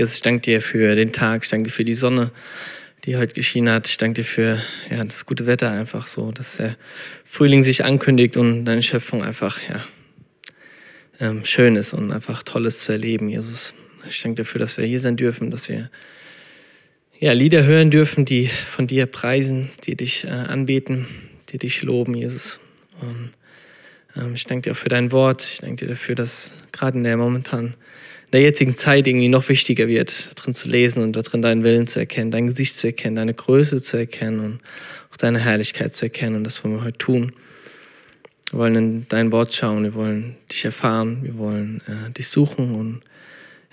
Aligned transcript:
Jesus, 0.00 0.14
ich 0.14 0.22
danke 0.22 0.40
dir 0.40 0.62
für 0.62 0.94
den 0.94 1.12
Tag, 1.12 1.42
ich 1.42 1.50
danke 1.50 1.68
dir 1.68 1.74
für 1.74 1.84
die 1.84 1.92
Sonne, 1.92 2.30
die 3.04 3.18
heute 3.18 3.34
geschienen 3.34 3.70
hat. 3.70 3.86
Ich 3.86 3.98
danke 3.98 4.22
dir 4.22 4.24
für 4.24 4.58
ja, 4.90 5.04
das 5.04 5.26
gute 5.26 5.46
Wetter 5.46 5.70
einfach 5.70 6.06
so, 6.06 6.32
dass 6.32 6.56
der 6.56 6.78
Frühling 7.26 7.62
sich 7.62 7.84
ankündigt 7.84 8.38
und 8.38 8.64
deine 8.64 8.82
Schöpfung 8.82 9.22
einfach 9.22 9.60
ja, 9.68 9.84
ähm, 11.20 11.44
schön 11.44 11.76
ist 11.76 11.92
und 11.92 12.12
einfach 12.12 12.42
Tolles 12.42 12.80
zu 12.80 12.92
erleben, 12.92 13.28
Jesus. 13.28 13.74
Ich 14.08 14.22
danke 14.22 14.40
dafür, 14.40 14.58
dass 14.58 14.78
wir 14.78 14.86
hier 14.86 15.00
sein 15.00 15.18
dürfen, 15.18 15.50
dass 15.50 15.68
wir 15.68 15.90
ja, 17.18 17.32
Lieder 17.32 17.64
hören 17.64 17.90
dürfen, 17.90 18.24
die 18.24 18.46
von 18.46 18.86
dir 18.86 19.04
preisen, 19.04 19.68
die 19.84 19.96
dich 19.96 20.24
äh, 20.24 20.30
anbeten, 20.30 21.08
die 21.50 21.58
dich 21.58 21.82
loben, 21.82 22.14
Jesus. 22.14 22.58
Und 23.02 23.32
ähm, 24.16 24.32
ich 24.32 24.46
danke 24.46 24.62
dir 24.62 24.72
auch 24.72 24.78
für 24.78 24.88
dein 24.88 25.12
Wort. 25.12 25.42
Ich 25.44 25.58
danke 25.58 25.84
dir 25.84 25.88
dafür, 25.90 26.14
dass 26.14 26.54
gerade 26.72 26.96
in 26.96 27.04
der 27.04 27.18
momentan 27.18 27.66
in 27.66 27.74
der 28.32 28.42
jetzigen 28.42 28.76
Zeit 28.76 29.06
irgendwie 29.06 29.28
noch 29.28 29.48
wichtiger 29.48 29.88
wird, 29.88 30.38
darin 30.38 30.54
zu 30.54 30.68
lesen 30.68 31.02
und 31.02 31.14
darin 31.14 31.42
deinen 31.42 31.64
Willen 31.64 31.86
zu 31.86 31.98
erkennen, 31.98 32.30
dein 32.30 32.46
Gesicht 32.46 32.76
zu 32.76 32.86
erkennen, 32.86 33.16
deine 33.16 33.34
Größe 33.34 33.82
zu 33.82 33.96
erkennen 33.96 34.40
und 34.40 34.60
auch 35.12 35.16
deine 35.16 35.38
Herrlichkeit 35.38 35.94
zu 35.94 36.06
erkennen. 36.06 36.36
Und 36.36 36.44
das 36.44 36.62
wollen 36.62 36.76
wir 36.76 36.84
heute 36.84 36.98
tun. 36.98 37.32
Wir 38.50 38.58
wollen 38.58 38.74
in 38.74 39.06
dein 39.08 39.32
Wort 39.32 39.54
schauen, 39.54 39.84
wir 39.84 39.94
wollen 39.94 40.36
dich 40.50 40.64
erfahren, 40.64 41.22
wir 41.22 41.38
wollen 41.38 41.82
äh, 41.86 42.10
dich 42.10 42.28
suchen 42.28 42.74
und 42.74 43.00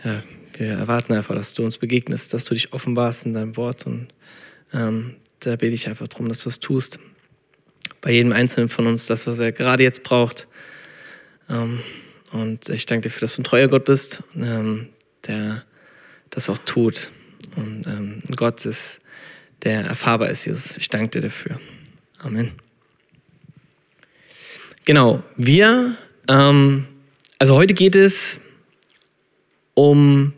ja, 0.04 0.24
wir 0.58 0.68
erwarten 0.68 1.14
einfach, 1.14 1.36
dass 1.36 1.54
du 1.54 1.64
uns 1.64 1.78
begegnest, 1.78 2.34
dass 2.34 2.46
du 2.46 2.54
dich 2.54 2.74
offenbarst 2.74 3.26
in 3.26 3.34
deinem 3.34 3.58
Wort 3.58 3.86
und 3.86 4.08
ähm, 4.74 5.16
da 5.40 5.56
bete 5.56 5.74
ich 5.74 5.88
einfach 5.88 6.08
darum, 6.08 6.30
dass 6.30 6.44
du 6.44 6.50
es 6.50 6.60
tust. 6.60 7.00
Bei 8.02 8.12
jedem 8.12 8.32
Einzelnen 8.32 8.70
von 8.70 8.86
uns, 8.88 9.06
das, 9.06 9.28
was 9.28 9.40
er 9.40 9.52
gerade 9.52 9.84
jetzt 9.84 10.04
braucht. 10.04 10.48
Ähm, 11.50 11.80
und 12.42 12.70
ich 12.70 12.86
danke 12.86 13.04
dir 13.04 13.10
dafür, 13.10 13.22
dass 13.22 13.36
du 13.36 13.42
ein 13.42 13.46
treuer 13.46 13.68
Gott 13.68 13.86
bist, 13.86 14.24
ähm, 14.36 14.90
der 15.28 15.64
das 16.30 16.50
auch 16.50 16.58
tut. 16.60 17.10
Und 17.56 17.88
ähm, 17.88 18.22
Gott 18.36 18.66
ist, 18.66 19.00
der 19.64 19.82
erfahrbar 19.82 20.30
ist, 20.30 20.46
Jesus. 20.46 20.78
Ich 20.78 20.90
danke 20.90 21.10
dir 21.10 21.22
dafür. 21.22 21.60
Amen. 22.20 22.52
Genau, 24.86 25.24
wir, 25.36 25.98
ähm, 26.28 26.88
also 27.40 27.56
heute 27.56 27.74
geht 27.74 27.96
es 27.96 28.40
um 29.74 30.34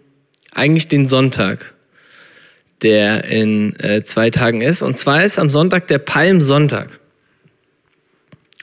eigentlich 0.53 0.87
den 0.87 1.05
Sonntag, 1.05 1.73
der 2.81 3.25
in 3.25 3.77
äh, 3.79 4.03
zwei 4.03 4.29
Tagen 4.29 4.61
ist. 4.61 4.81
Und 4.81 4.97
zwar 4.97 5.23
ist 5.23 5.37
am 5.37 5.49
Sonntag 5.49 5.87
der 5.87 5.99
Palmsonntag. 5.99 6.99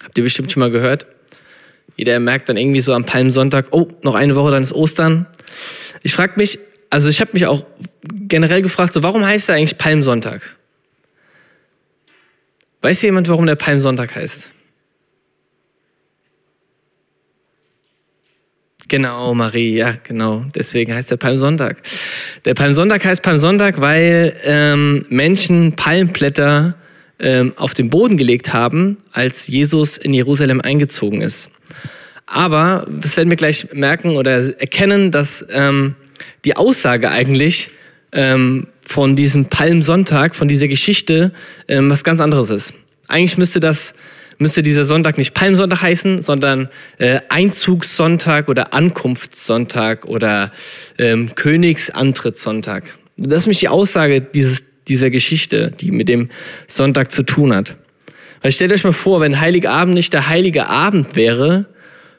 Habt 0.03 0.19
ihr 0.19 0.25
bestimmt 0.25 0.51
schon 0.51 0.61
mal 0.61 0.71
gehört? 0.71 1.07
Jeder 1.97 2.21
merkt 2.21 2.49
dann 2.49 2.57
irgendwie 2.57 2.81
so 2.81 2.93
am 2.93 3.05
Palmsonntag, 3.05 3.69
oh, 3.71 3.89
noch 4.03 4.15
eine 4.15 4.37
Woche, 4.37 4.51
dann 4.51 4.63
ist 4.63 4.73
Ostern. 4.73 5.27
Ich 6.03 6.15
frage 6.15 6.35
mich, 6.37 6.59
also 6.91 7.09
ich 7.09 7.21
habe 7.21 7.31
mich 7.33 7.47
auch 7.47 7.65
generell 8.13 8.63
gefragt, 8.63 8.93
so 8.93 9.03
warum 9.03 9.25
heißt 9.25 9.49
er 9.49 9.57
eigentlich 9.57 9.79
Palmsonntag? 9.79 10.43
Weiß 12.83 13.03
jemand, 13.03 13.29
warum 13.29 13.47
der 13.47 13.57
Palmsonntag 13.57 14.15
heißt? 14.15 14.51
Genau, 18.89 19.35
Marie, 19.35 19.75
ja, 19.75 19.97
genau. 20.05 20.45
Deswegen 20.55 20.95
heißt 20.95 21.11
der 21.11 21.17
Palmsonntag. 21.17 21.83
Der 22.45 22.55
Palmsonntag 22.55 23.05
heißt 23.05 23.23
Palmsonntag, 23.23 23.81
weil 23.81 24.37
ähm, 24.45 25.05
Menschen 25.09 25.73
Palmblätter 25.73 26.77
ähm, 27.19 27.53
auf 27.57 27.75
den 27.75 27.91
Boden 27.91 28.17
gelegt 28.17 28.53
haben, 28.53 28.99
als 29.13 29.47
Jesus 29.47 29.97
in 29.97 30.13
Jerusalem 30.13 30.61
eingezogen 30.61 31.21
ist. 31.21 31.49
Aber, 32.27 32.87
das 32.89 33.17
werden 33.17 33.31
wir 33.31 33.37
gleich 33.37 33.69
merken 33.73 34.17
oder 34.17 34.33
erkennen, 34.59 35.13
dass 35.13 35.45
ähm, 35.51 35.95
die 36.45 36.57
Aussage 36.57 37.11
eigentlich 37.11 37.71
ähm, 38.13 38.69
von 38.83 39.17
diesem 39.17 39.47
Palmsonntag, 39.47 40.35
von 40.35 40.49
dieser 40.49 40.69
Geschichte, 40.69 41.33
ähm, 41.69 41.91
was 41.91 42.05
ganz 42.05 42.21
anderes 42.21 42.51
ist. 42.51 42.75
Eigentlich 43.09 43.39
müsste 43.39 43.61
das 43.61 43.95
müsste 44.39 44.63
dieser 44.63 44.85
Sonntag 44.85 45.19
nicht 45.19 45.35
Palmsonntag 45.35 45.83
heißen, 45.83 46.21
sondern 46.21 46.69
äh, 46.99 47.21
Einzugssonntag 47.29 48.49
oder 48.49 48.75
Ankunftssonntag 48.75 50.05
oder 50.05 50.53
ähm, 50.99 51.35
Königsantrittssonntag. 51.35 52.95
Das 53.17 53.39
ist 53.39 53.47
nämlich 53.47 53.61
die 53.61 53.69
Aussage 53.69 54.21
dieses, 54.21 54.65
dieser 54.89 55.11
Geschichte, 55.11 55.73
die 55.81 55.91
mit 55.91 56.09
dem 56.09 56.31
Sonntag 56.67 57.11
zu 57.13 57.23
tun 57.23 57.55
hat. 57.55 57.77
Weil 58.43 58.53
stellt 58.53 58.73
euch 58.73 58.85
mal 58.85 58.93
vor, 58.93 59.21
wenn 59.21 59.41
Heiligabend 59.41 59.95
nicht 59.95 60.13
der 60.13 60.29
heilige 60.29 60.69
Abend 60.69 61.17
wäre, 61.17 61.67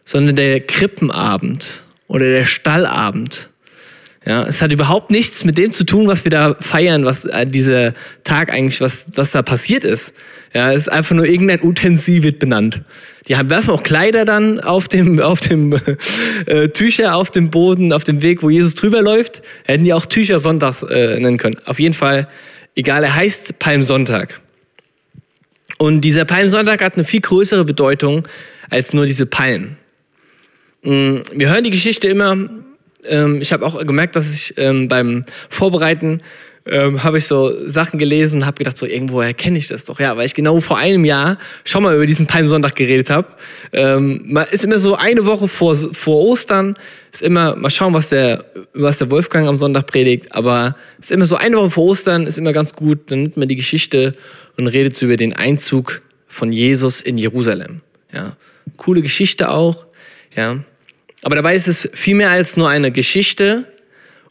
sondern 0.03 0.35
der 0.35 0.59
Krippenabend 0.61 1.83
oder 2.07 2.25
der 2.25 2.45
Stallabend. 2.45 3.49
Ja, 4.25 4.45
es 4.45 4.61
hat 4.61 4.73
überhaupt 4.73 5.09
nichts 5.09 5.45
mit 5.45 5.57
dem 5.57 5.71
zu 5.71 5.85
tun, 5.85 6.07
was 6.07 6.25
wir 6.25 6.29
da 6.29 6.53
feiern, 6.59 7.05
was 7.05 7.23
äh, 7.23 7.45
dieser 7.45 7.93
Tag 8.25 8.51
eigentlich, 8.51 8.81
was, 8.81 9.05
was 9.15 9.31
da 9.31 9.41
passiert 9.41 9.85
ist. 9.85 10.11
Ja, 10.53 10.73
es 10.73 10.87
ist 10.87 10.89
einfach 10.89 11.15
nur 11.15 11.25
irgendein 11.25 11.63
Utensil 11.63 12.23
wird 12.23 12.39
benannt. 12.39 12.81
Die 13.29 13.37
haben, 13.37 13.49
werfen 13.49 13.69
auch 13.69 13.83
Kleider 13.83 14.25
dann 14.25 14.59
auf 14.59 14.89
dem, 14.89 15.19
auf 15.21 15.39
dem 15.39 15.79
äh, 16.45 16.67
Tücher 16.69 17.15
auf 17.15 17.31
dem 17.31 17.51
Boden, 17.51 17.93
auf 17.93 18.03
dem 18.03 18.21
Weg, 18.21 18.43
wo 18.43 18.49
Jesus 18.49 18.75
drüber 18.75 19.01
läuft. 19.01 19.41
Hätten 19.63 19.85
die 19.85 19.93
auch 19.93 20.05
Tücher 20.05 20.39
Sonntags 20.39 20.83
äh, 20.83 21.17
nennen 21.19 21.37
können. 21.37 21.55
Auf 21.65 21.79
jeden 21.79 21.93
Fall, 21.93 22.27
egal, 22.77 23.03
er 23.03 23.15
heißt 23.15 23.59
Palmsonntag. 23.59 24.39
Und 25.77 26.01
dieser 26.01 26.23
Palmsonntag 26.23 26.81
hat 26.81 26.95
eine 26.95 27.03
viel 27.03 27.21
größere 27.21 27.65
Bedeutung 27.65 28.27
als 28.69 28.93
nur 28.93 29.05
diese 29.05 29.25
Palmen. 29.25 29.77
Mm, 30.83 31.17
wir 31.33 31.49
hören 31.49 31.63
die 31.63 31.71
Geschichte 31.71 32.07
immer. 32.07 32.37
Ähm, 33.03 33.41
ich 33.41 33.51
habe 33.51 33.65
auch 33.65 33.77
gemerkt, 33.85 34.15
dass 34.15 34.33
ich 34.33 34.53
ähm, 34.57 34.87
beim 34.87 35.25
Vorbereiten 35.49 36.21
ähm, 36.69 37.03
habe 37.03 37.17
ich 37.17 37.25
so 37.25 37.67
Sachen 37.67 37.97
gelesen, 37.97 38.45
habe 38.45 38.57
gedacht, 38.57 38.77
so 38.77 38.85
irgendwo 38.85 39.21
erkenne 39.21 39.57
ich 39.57 39.67
das 39.67 39.85
doch. 39.85 39.99
Ja, 39.99 40.17
weil 40.17 40.25
ich 40.25 40.33
genau 40.33 40.59
vor 40.59 40.77
einem 40.77 41.05
Jahr 41.05 41.37
schon 41.63 41.83
mal 41.83 41.95
über 41.95 42.05
diesen 42.05 42.27
Palmsonntag 42.27 42.75
geredet 42.75 43.09
habe. 43.09 43.27
Ähm, 43.73 44.21
man 44.25 44.47
ist 44.51 44.63
immer 44.63 44.79
so 44.79 44.95
eine 44.95 45.25
Woche 45.25 45.47
vor, 45.47 45.75
vor 45.75 46.23
Ostern, 46.23 46.75
ist 47.11 47.21
immer, 47.21 47.55
mal 47.55 47.69
schauen, 47.69 47.93
was 47.93 48.09
der, 48.09 48.45
was 48.73 48.97
der 48.97 49.09
Wolfgang 49.09 49.47
am 49.47 49.57
Sonntag 49.57 49.87
predigt, 49.87 50.33
aber 50.35 50.75
ist 50.99 51.11
immer 51.11 51.25
so 51.25 51.35
eine 51.35 51.57
Woche 51.57 51.71
vor 51.71 51.85
Ostern, 51.85 52.27
ist 52.27 52.37
immer 52.37 52.53
ganz 52.53 52.73
gut, 52.73 53.11
dann 53.11 53.23
nimmt 53.23 53.37
man 53.37 53.47
die 53.47 53.55
Geschichte 53.55 54.15
und 54.57 54.67
redet 54.67 55.01
über 55.01 55.17
den 55.17 55.33
Einzug 55.33 56.01
von 56.27 56.51
Jesus 56.51 57.01
in 57.01 57.17
Jerusalem. 57.17 57.81
Ja, 58.13 58.35
coole 58.77 59.01
Geschichte 59.01 59.49
auch, 59.49 59.85
ja. 60.35 60.59
Aber 61.23 61.35
dabei 61.35 61.55
ist 61.55 61.67
es 61.67 61.89
viel 61.93 62.15
mehr 62.15 62.29
als 62.29 62.57
nur 62.57 62.69
eine 62.69 62.91
Geschichte 62.91 63.65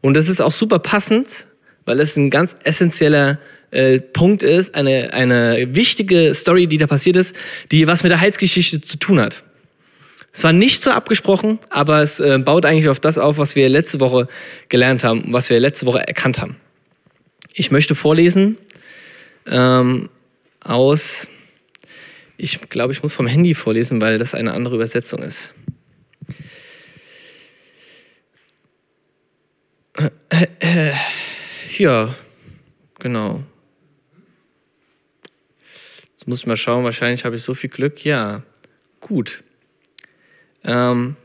und 0.00 0.14
das 0.14 0.28
ist 0.28 0.40
auch 0.40 0.52
super 0.52 0.78
passend, 0.78 1.46
weil 1.86 2.00
es 2.00 2.16
ein 2.16 2.28
ganz 2.28 2.56
essentieller 2.64 3.38
äh, 3.70 4.00
Punkt 4.00 4.42
ist, 4.42 4.74
eine, 4.74 5.12
eine 5.14 5.74
wichtige 5.74 6.34
Story, 6.34 6.66
die 6.66 6.76
da 6.76 6.86
passiert 6.86 7.16
ist, 7.16 7.34
die 7.70 7.86
was 7.86 8.02
mit 8.02 8.10
der 8.10 8.20
Heilsgeschichte 8.20 8.80
zu 8.82 8.98
tun 8.98 9.20
hat. 9.20 9.42
Es 10.32 10.44
war 10.44 10.52
nicht 10.52 10.82
so 10.82 10.90
abgesprochen, 10.90 11.58
aber 11.70 12.02
es 12.02 12.20
äh, 12.20 12.38
baut 12.38 12.66
eigentlich 12.66 12.90
auf 12.90 13.00
das 13.00 13.16
auf, 13.16 13.38
was 13.38 13.56
wir 13.56 13.70
letzte 13.70 14.00
Woche 14.00 14.28
gelernt 14.68 15.02
haben, 15.02 15.24
was 15.32 15.48
wir 15.48 15.58
letzte 15.58 15.86
Woche 15.86 16.06
erkannt 16.06 16.38
haben. 16.38 16.56
Ich 17.54 17.70
möchte 17.70 17.94
vorlesen 17.94 18.58
ähm, 19.46 20.10
aus, 20.62 21.26
ich 22.36 22.60
glaube, 22.68 22.92
ich 22.92 23.02
muss 23.02 23.14
vom 23.14 23.26
Handy 23.26 23.54
vorlesen, 23.54 24.00
weil 24.02 24.18
das 24.18 24.34
eine 24.34 24.52
andere 24.52 24.74
Übersetzung 24.74 25.22
ist. 25.22 25.52
Ja, 31.78 32.14
genau. 32.98 33.42
Jetzt 36.12 36.26
muss 36.26 36.40
ich 36.40 36.46
mal 36.46 36.56
schauen, 36.56 36.84
wahrscheinlich 36.84 37.24
habe 37.24 37.36
ich 37.36 37.42
so 37.42 37.52
viel 37.52 37.68
Glück. 37.68 38.02
Ja, 38.04 38.42
gut. 39.00 39.42
Ähm, 40.64 41.16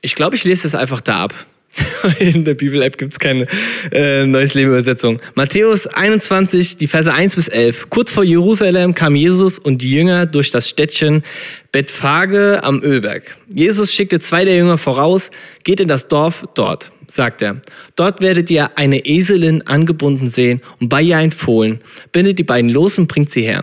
ich 0.00 0.14
glaube, 0.14 0.36
ich 0.36 0.44
lese 0.44 0.62
das 0.62 0.74
einfach 0.74 1.02
da 1.02 1.24
ab. 1.24 1.34
In 2.18 2.44
der 2.44 2.54
Bibel-App 2.54 2.96
gibt 2.96 3.12
es 3.12 3.18
keine 3.18 3.46
äh, 3.92 4.24
Neues 4.24 4.54
Leben-Übersetzung. 4.54 5.20
Matthäus 5.34 5.86
21, 5.86 6.76
die 6.76 6.86
Verse 6.86 7.12
1 7.12 7.36
bis 7.36 7.48
11. 7.48 7.90
Kurz 7.90 8.12
vor 8.12 8.24
Jerusalem 8.24 8.94
kam 8.94 9.14
Jesus 9.14 9.58
und 9.58 9.82
die 9.82 9.90
Jünger 9.90 10.26
durch 10.26 10.50
das 10.50 10.68
Städtchen 10.68 11.22
Bethphage 11.70 12.60
am 12.62 12.82
Ölberg. 12.82 13.36
Jesus 13.48 13.92
schickte 13.92 14.20
zwei 14.20 14.44
der 14.44 14.56
Jünger 14.56 14.78
voraus, 14.78 15.30
geht 15.64 15.80
in 15.80 15.88
das 15.88 16.08
Dorf 16.08 16.46
dort 16.54 16.91
sagt 17.14 17.42
er. 17.42 17.60
Dort 17.96 18.20
werdet 18.20 18.50
ihr 18.50 18.76
eine 18.76 19.04
Eselin 19.04 19.66
angebunden 19.66 20.28
sehen 20.28 20.60
und 20.80 20.88
bei 20.88 21.02
ihr 21.02 21.16
ein 21.16 21.32
Fohlen. 21.32 21.80
Bindet 22.12 22.38
die 22.38 22.44
beiden 22.44 22.70
los 22.70 22.98
und 22.98 23.08
bringt 23.08 23.30
sie 23.30 23.42
her. 23.42 23.62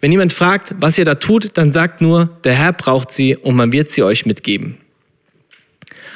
Wenn 0.00 0.12
jemand 0.12 0.32
fragt, 0.32 0.74
was 0.78 0.98
ihr 0.98 1.04
da 1.04 1.14
tut, 1.14 1.50
dann 1.54 1.70
sagt 1.70 2.00
nur, 2.00 2.38
der 2.44 2.54
Herr 2.54 2.72
braucht 2.72 3.10
sie 3.10 3.36
und 3.36 3.56
man 3.56 3.72
wird 3.72 3.90
sie 3.90 4.02
euch 4.02 4.26
mitgeben. 4.26 4.76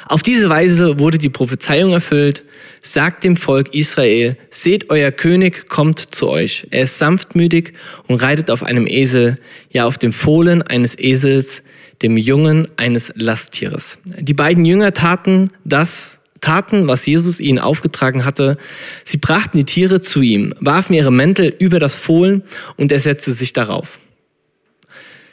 Auf 0.05 0.23
diese 0.23 0.49
Weise 0.49 0.99
wurde 0.99 1.17
die 1.17 1.29
Prophezeiung 1.29 1.91
erfüllt. 1.91 2.43
Sagt 2.81 3.25
dem 3.25 3.35
Volk 3.35 3.73
Israel, 3.73 4.37
seht, 4.49 4.89
euer 4.89 5.11
König 5.11 5.67
kommt 5.67 5.99
zu 6.15 6.29
euch. 6.29 6.67
Er 6.71 6.83
ist 6.83 6.97
sanftmütig 6.97 7.73
und 8.07 8.21
reitet 8.21 8.49
auf 8.49 8.63
einem 8.63 8.87
Esel, 8.87 9.35
ja 9.71 9.85
auf 9.85 9.97
dem 9.97 10.13
Fohlen 10.13 10.61
eines 10.61 10.97
Esels, 10.97 11.63
dem 12.01 12.15
Jungen 12.15 12.67
eines 12.77 13.11
Lasttieres. 13.15 13.97
Die 14.05 14.33
beiden 14.33 14.63
Jünger 14.63 14.93
taten 14.93 15.49
das, 15.65 16.16
taten, 16.41 16.87
was 16.87 17.05
Jesus 17.05 17.39
ihnen 17.39 17.59
aufgetragen 17.59 18.25
hatte. 18.25 18.57
Sie 19.03 19.17
brachten 19.17 19.57
die 19.57 19.65
Tiere 19.65 19.99
zu 19.99 20.21
ihm, 20.21 20.53
warfen 20.59 20.93
ihre 20.93 21.11
Mäntel 21.11 21.53
über 21.59 21.79
das 21.79 21.95
Fohlen 21.95 22.43
und 22.75 22.91
er 22.91 22.99
setzte 22.99 23.33
sich 23.33 23.53
darauf. 23.53 23.99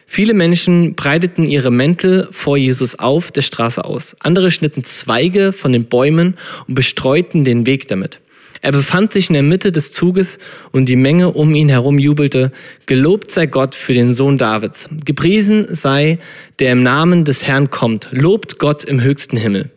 Viele 0.07 0.35
Menschen 0.35 0.95
breiteten 0.95 1.45
ihre 1.45 1.71
Mäntel 1.71 2.29
vor 2.31 2.57
Jesus 2.57 2.99
auf 2.99 3.33
der 3.33 3.43
Straße 3.43 3.85
aus. 3.85 4.15
Andere 4.21 4.51
schnitten 4.51 4.85
Zweige 4.85 5.53
von 5.53 5.73
den 5.73 5.87
Bäumen 5.87 6.37
und 6.69 6.75
bestreuten 6.75 7.45
den 7.45 7.67
Weg 7.67 7.89
damit. 7.89 8.21
Er 8.65 8.73
befand 8.73 9.13
sich 9.13 9.29
in 9.29 9.35
der 9.35 9.43
Mitte 9.43 9.73
des 9.73 9.93
Zuges 9.93 10.39
und 10.73 10.89
die 10.89 10.97
Menge 10.97 11.33
um 11.33 11.55
ihn 11.55 11.69
herum 11.69 11.99
jubelte, 11.99 12.51
Gelobt 12.87 13.31
sei 13.31 13.45
Gott 13.45 13.75
für 13.75 13.93
den 13.93 14.15
Sohn 14.15 14.39
Davids. 14.39 14.89
Gepriesen 15.05 15.67
sei, 15.69 16.19
der 16.61 16.73
im 16.73 16.83
Namen 16.83 17.25
des 17.25 17.45
Herrn 17.45 17.69
kommt. 17.69 18.09
Lobt 18.13 18.59
Gott 18.59 18.85
im 18.85 19.03
höchsten 19.03 19.37
Himmel. 19.37 19.71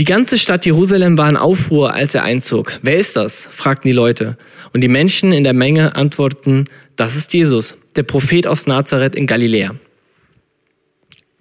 Die 0.00 0.06
ganze 0.06 0.38
Stadt 0.38 0.64
Jerusalem 0.64 1.18
war 1.18 1.28
in 1.28 1.36
Aufruhr, 1.36 1.92
als 1.92 2.14
er 2.14 2.22
einzog. 2.22 2.80
Wer 2.80 2.96
ist 2.96 3.16
das? 3.16 3.44
fragten 3.44 3.86
die 3.86 3.94
Leute. 3.94 4.38
Und 4.72 4.80
die 4.80 4.88
Menschen 4.88 5.30
in 5.30 5.44
der 5.44 5.52
Menge 5.52 5.94
antworteten, 5.94 6.64
das 6.96 7.16
ist 7.16 7.34
Jesus, 7.34 7.76
der 7.96 8.04
Prophet 8.04 8.46
aus 8.46 8.66
Nazareth 8.66 9.14
in 9.14 9.26
Galiläa. 9.26 9.74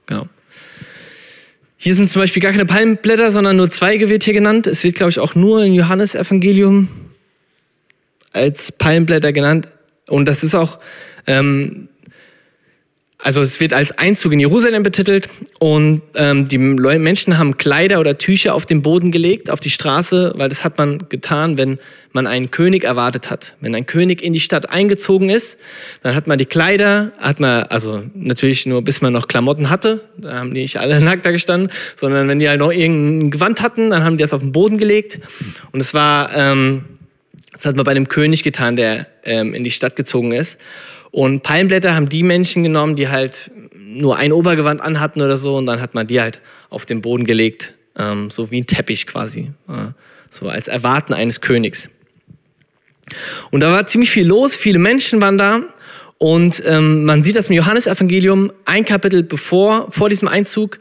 Genau. 0.07 0.27
Hier 1.77 1.95
sind 1.95 2.09
zum 2.09 2.21
Beispiel 2.21 2.41
gar 2.41 2.51
keine 2.51 2.65
Palmblätter, 2.65 3.31
sondern 3.31 3.55
nur 3.55 3.69
Zweige 3.69 4.09
wird 4.09 4.23
hier 4.23 4.33
genannt. 4.33 4.67
Es 4.67 4.83
wird, 4.83 4.95
glaube 4.95 5.11
ich, 5.11 5.19
auch 5.19 5.35
nur 5.35 5.63
im 5.63 5.73
Johannesevangelium 5.73 6.89
als 8.33 8.73
Palmblätter 8.73 9.31
genannt. 9.31 9.69
Und 10.09 10.25
das 10.25 10.43
ist 10.43 10.53
auch 10.53 10.79
ähm, 11.27 11.87
also 13.21 13.41
es 13.41 13.59
wird 13.59 13.73
als 13.73 13.91
Einzug 13.97 14.31
in 14.31 14.39
Jerusalem 14.39 14.81
betitelt 14.81 15.27
und 15.59 16.01
ähm, 16.15 16.47
die 16.47 16.57
Menschen 16.57 17.37
haben 17.37 17.57
Kleider 17.57 17.99
oder 17.99 18.17
Tücher 18.17 18.55
auf 18.55 18.65
den 18.65 18.81
Boden 18.81 19.11
gelegt, 19.11 19.49
auf 19.49 19.59
die 19.59 19.69
Straße, 19.69 20.33
weil 20.37 20.47
das 20.47 20.63
hat 20.63 20.77
man 20.77 21.09
getan, 21.09 21.57
wenn 21.57 21.79
man 22.13 22.27
einen 22.27 22.49
König 22.49 22.85
erwartet 22.85 23.29
hat. 23.29 23.55
Wenn 23.59 23.75
ein 23.75 23.85
König 23.85 24.21
in 24.21 24.31
die 24.31 24.39
Stadt 24.39 24.69
eingezogen 24.69 25.29
ist, 25.29 25.57
dann 26.01 26.15
hat 26.15 26.27
man 26.27 26.37
die 26.37 26.45
Kleider, 26.45 27.11
hat 27.19 27.41
man, 27.41 27.63
also 27.63 28.03
natürlich 28.13 28.65
nur 28.65 28.83
bis 28.83 29.01
man 29.01 29.11
noch 29.11 29.27
Klamotten 29.27 29.69
hatte, 29.69 30.01
da 30.17 30.35
haben 30.35 30.53
die 30.53 30.61
nicht 30.61 30.79
alle 30.79 31.01
nackt 31.01 31.25
da 31.25 31.31
gestanden, 31.31 31.71
sondern 31.97 32.29
wenn 32.29 32.39
die 32.39 32.47
halt 32.47 32.59
noch 32.59 32.71
irgendein 32.71 33.31
Gewand 33.31 33.61
hatten, 33.61 33.89
dann 33.89 34.05
haben 34.05 34.17
die 34.17 34.21
das 34.21 34.31
auf 34.31 34.41
den 34.41 34.53
Boden 34.53 34.77
gelegt 34.77 35.19
und 35.73 35.81
es 35.81 35.93
war, 35.93 36.33
ähm, 36.37 36.85
das 37.51 37.65
hat 37.65 37.75
man 37.75 37.83
bei 37.83 37.93
dem 37.93 38.07
König 38.07 38.43
getan, 38.43 38.77
der 38.77 39.07
ähm, 39.25 39.53
in 39.53 39.65
die 39.65 39.71
Stadt 39.71 39.97
gezogen 39.97 40.31
ist. 40.31 40.57
Und 41.11 41.43
Palmblätter 41.43 41.95
haben 41.95 42.09
die 42.09 42.23
Menschen 42.23 42.63
genommen, 42.63 42.95
die 42.95 43.07
halt 43.07 43.51
nur 43.73 44.17
ein 44.17 44.31
Obergewand 44.31 44.81
anhatten 44.81 45.21
oder 45.21 45.37
so, 45.37 45.57
und 45.57 45.65
dann 45.65 45.81
hat 45.81 45.95
man 45.95 46.07
die 46.07 46.21
halt 46.21 46.39
auf 46.69 46.85
den 46.85 47.01
Boden 47.01 47.25
gelegt, 47.25 47.73
ähm, 47.97 48.29
so 48.29 48.51
wie 48.51 48.61
ein 48.61 48.67
Teppich 48.67 49.07
quasi, 49.07 49.51
äh, 49.67 49.91
so 50.29 50.47
als 50.47 50.67
Erwarten 50.67 51.13
eines 51.13 51.41
Königs. 51.41 51.89
Und 53.49 53.61
da 53.61 53.71
war 53.71 53.87
ziemlich 53.87 54.11
viel 54.11 54.27
los, 54.27 54.55
viele 54.55 54.79
Menschen 54.79 55.19
waren 55.21 55.37
da. 55.37 55.61
Und 56.19 56.61
ähm, 56.65 57.05
man 57.05 57.23
sieht 57.23 57.35
das 57.35 57.49
im 57.49 57.55
Johannesevangelium, 57.55 58.51
ein 58.65 58.85
Kapitel 58.85 59.23
bevor, 59.23 59.91
vor 59.91 60.09
diesem 60.09 60.27
Einzug, 60.27 60.79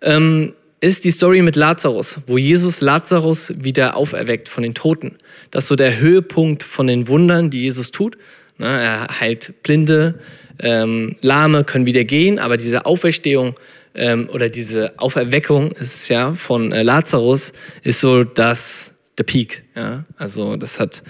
ähm, 0.00 0.54
ist 0.80 1.04
die 1.04 1.10
Story 1.10 1.42
mit 1.42 1.56
Lazarus, 1.56 2.20
wo 2.26 2.38
Jesus 2.38 2.80
Lazarus 2.80 3.52
wieder 3.56 3.96
auferweckt 3.96 4.48
von 4.48 4.62
den 4.62 4.74
Toten. 4.74 5.16
Das 5.50 5.64
ist 5.64 5.68
so 5.68 5.76
der 5.76 5.98
Höhepunkt 5.98 6.62
von 6.62 6.86
den 6.86 7.08
Wundern, 7.08 7.50
die 7.50 7.62
Jesus 7.62 7.90
tut. 7.90 8.16
Ne, 8.58 8.66
er 8.66 9.20
heilt 9.20 9.62
Blinde, 9.62 10.20
ähm, 10.60 11.16
Lahme 11.20 11.64
können 11.64 11.86
wieder 11.86 12.04
gehen, 12.04 12.38
aber 12.38 12.56
diese 12.56 12.86
Auferstehung 12.86 13.54
ähm, 13.94 14.28
oder 14.32 14.48
diese 14.48 14.98
Auferweckung 14.98 15.72
ist 15.72 16.08
ja 16.08 16.34
von 16.34 16.72
äh, 16.72 16.82
Lazarus 16.82 17.52
ist 17.82 18.00
so 18.00 18.24
das 18.24 18.92
der 19.18 19.24
Peak. 19.24 19.64
Ja? 19.76 20.04
Also 20.16 20.56
das 20.56 20.80
hat 20.80 21.02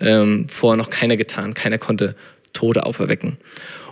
ähm, 0.00 0.46
vorher 0.48 0.76
noch 0.76 0.90
keiner 0.90 1.16
getan. 1.16 1.54
Keiner 1.54 1.78
konnte 1.78 2.14
Tote 2.52 2.84
auferwecken. 2.84 3.38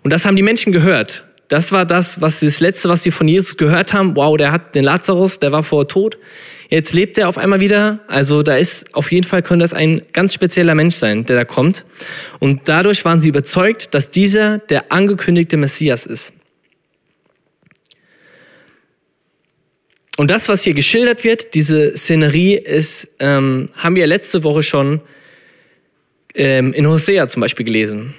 Und 0.03 0.12
das 0.12 0.25
haben 0.25 0.37
die 0.37 0.43
Menschen 0.43 0.73
gehört. 0.73 1.25
Das 1.49 1.73
war 1.73 1.85
das, 1.85 2.21
was 2.21 2.41
das 2.41 2.61
Letzte, 2.61 2.89
was 2.89 3.03
sie 3.03 3.11
von 3.11 3.27
Jesus 3.27 3.57
gehört 3.57 3.93
haben. 3.93 4.17
Wow, 4.17 4.37
der 4.37 4.53
hat 4.53 4.75
den 4.75 4.85
Lazarus, 4.85 5.39
der 5.39 5.53
war 5.53 5.62
vorher 5.62 5.89
tot. 5.89 6.19
Jetzt 6.70 6.93
lebt 6.93 7.19
er 7.19 7.28
auf 7.28 7.37
einmal 7.37 7.58
wieder. 7.58 7.99
Also 8.06 8.44
da 8.44 8.56
ist 8.56 8.94
auf 8.94 9.11
jeden 9.11 9.26
Fall 9.26 9.43
könnte 9.43 9.64
das 9.64 9.75
ein 9.75 10.02
ganz 10.12 10.32
spezieller 10.32 10.76
Mensch 10.76 10.94
sein, 10.94 11.26
der 11.26 11.37
da 11.37 11.44
kommt. 11.44 11.84
Und 12.38 12.62
dadurch 12.67 13.05
waren 13.05 13.19
sie 13.19 13.28
überzeugt, 13.28 13.93
dass 13.93 14.11
dieser 14.11 14.58
der 14.58 14.93
angekündigte 14.93 15.56
Messias 15.56 16.06
ist. 16.06 16.32
Und 20.17 20.31
das, 20.31 20.49
was 20.49 20.62
hier 20.62 20.75
geschildert 20.75 21.25
wird, 21.25 21.55
diese 21.55 21.96
Szenerie, 21.96 22.55
ist, 22.55 23.08
ähm, 23.19 23.70
haben 23.76 23.96
wir 23.96 24.06
letzte 24.06 24.44
Woche 24.44 24.62
schon 24.62 25.00
ähm, 26.34 26.73
in 26.73 26.87
Hosea 26.87 27.26
zum 27.26 27.40
Beispiel 27.40 27.64
gelesen. 27.64 28.14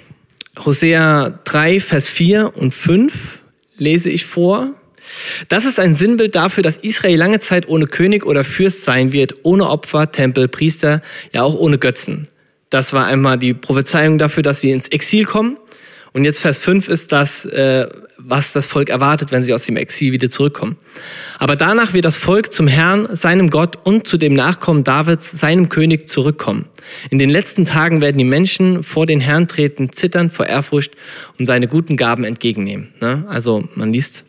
Hosea 0.65 1.39
3, 1.45 1.80
Vers 1.80 2.09
4 2.09 2.57
und 2.57 2.74
5 2.74 3.13
lese 3.77 4.09
ich 4.09 4.25
vor. 4.25 4.74
Das 5.50 5.65
ist 5.65 5.80
ein 5.80 5.94
Sinnbild 5.94 6.36
dafür, 6.36 6.63
dass 6.63 6.77
Israel 6.77 7.18
lange 7.18 7.39
Zeit 7.39 7.68
ohne 7.68 7.88
König 7.88 8.25
oder 8.25 8.44
Fürst 8.44 8.83
sein 8.86 9.13
wird, 9.13 9.36
ohne 9.44 9.69
Opfer, 9.69 10.12
Tempel, 10.12 10.48
Priester, 10.48 11.01
ja 11.33 11.44
auch 11.44 11.56
ohne 11.56 11.77
Götzen. 11.77 12.27
Das 12.69 12.94
war 12.94 13.06
einmal 13.06 13.38
die 13.38 13.53
Prophezeiung 13.53 14.18
dafür, 14.18 14.44
dass 14.44 14.62
sie 14.62 14.71
ins 14.71 14.88
Exil 14.88 15.25
kommen. 15.25 15.57
Und 16.13 16.25
jetzt 16.25 16.39
Vers 16.42 16.57
5 16.57 16.89
ist 16.89 17.12
das, 17.12 17.45
äh, 17.45 17.88
was 18.18 18.51
das 18.53 18.68
Volk 18.68 18.89
erwartet, 18.89 19.31
wenn 19.31 19.44
sie 19.44 19.53
aus 19.53 19.65
dem 19.65 19.77
Exil 19.77 20.12
wieder 20.12 20.30
zurückkommen. 20.30 20.77
Aber 21.39 21.56
danach 21.56 21.94
wird 21.94 22.06
das 22.06 22.18
Volk 22.18 22.51
zum 22.51 22.68
Herrn, 22.68 23.15
seinem 23.15 23.50
Gott 23.50 23.77
und 23.83 24.07
zu 24.07 24.18
dem 24.18 24.33
Nachkommen 24.33 24.83
Davids, 24.83 25.31
seinem 25.31 25.69
König, 25.69 26.09
zurückkommen. 26.09 26.65
In 27.09 27.18
den 27.18 27.30
letzten 27.30 27.65
Tagen 27.65 28.01
werden 28.01 28.18
die 28.18 28.24
Menschen 28.24 28.83
vor 28.83 29.06
den 29.06 29.21
Herrn 29.21 29.47
treten, 29.47 29.92
zittern 29.92 30.30
vor 30.30 30.45
Ehrfurcht 30.45 30.94
und 31.39 31.45
seine 31.45 31.68
guten 31.68 31.97
Gaben 31.97 32.24
entgegennehmen. 32.24 32.94
Ne? 33.00 33.25
Also 33.30 33.68
man 33.75 33.94
liest 33.94 34.24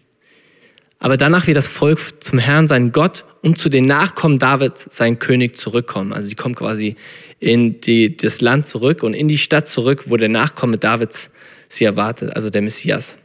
aber 1.02 1.16
danach 1.16 1.48
wird 1.48 1.56
das 1.56 1.66
Volk 1.66 2.22
zum 2.22 2.38
Herrn, 2.38 2.68
seinen 2.68 2.92
Gott 2.92 3.24
und 3.42 3.58
zu 3.58 3.68
den 3.68 3.86
Nachkommen 3.86 4.38
Davids, 4.38 4.86
sein 4.88 5.18
König, 5.18 5.56
zurückkommen. 5.56 6.12
Also 6.12 6.28
sie 6.28 6.36
kommen 6.36 6.54
quasi 6.54 6.94
in 7.40 7.80
die, 7.80 8.16
das 8.16 8.40
Land 8.40 8.68
zurück 8.68 9.02
und 9.02 9.12
in 9.12 9.26
die 9.26 9.36
Stadt 9.36 9.66
zurück, 9.66 10.04
wo 10.06 10.16
der 10.16 10.28
Nachkomme 10.28 10.78
Davids 10.78 11.28
sie 11.68 11.82
erwartet, 11.82 12.36
also 12.36 12.50
der 12.50 12.62
Messias. 12.62 13.16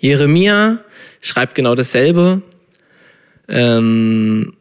Jeremia 0.00 0.82
schreibt 1.20 1.54
genau 1.54 1.74
dasselbe. 1.74 2.40
Ähm, 3.46 4.54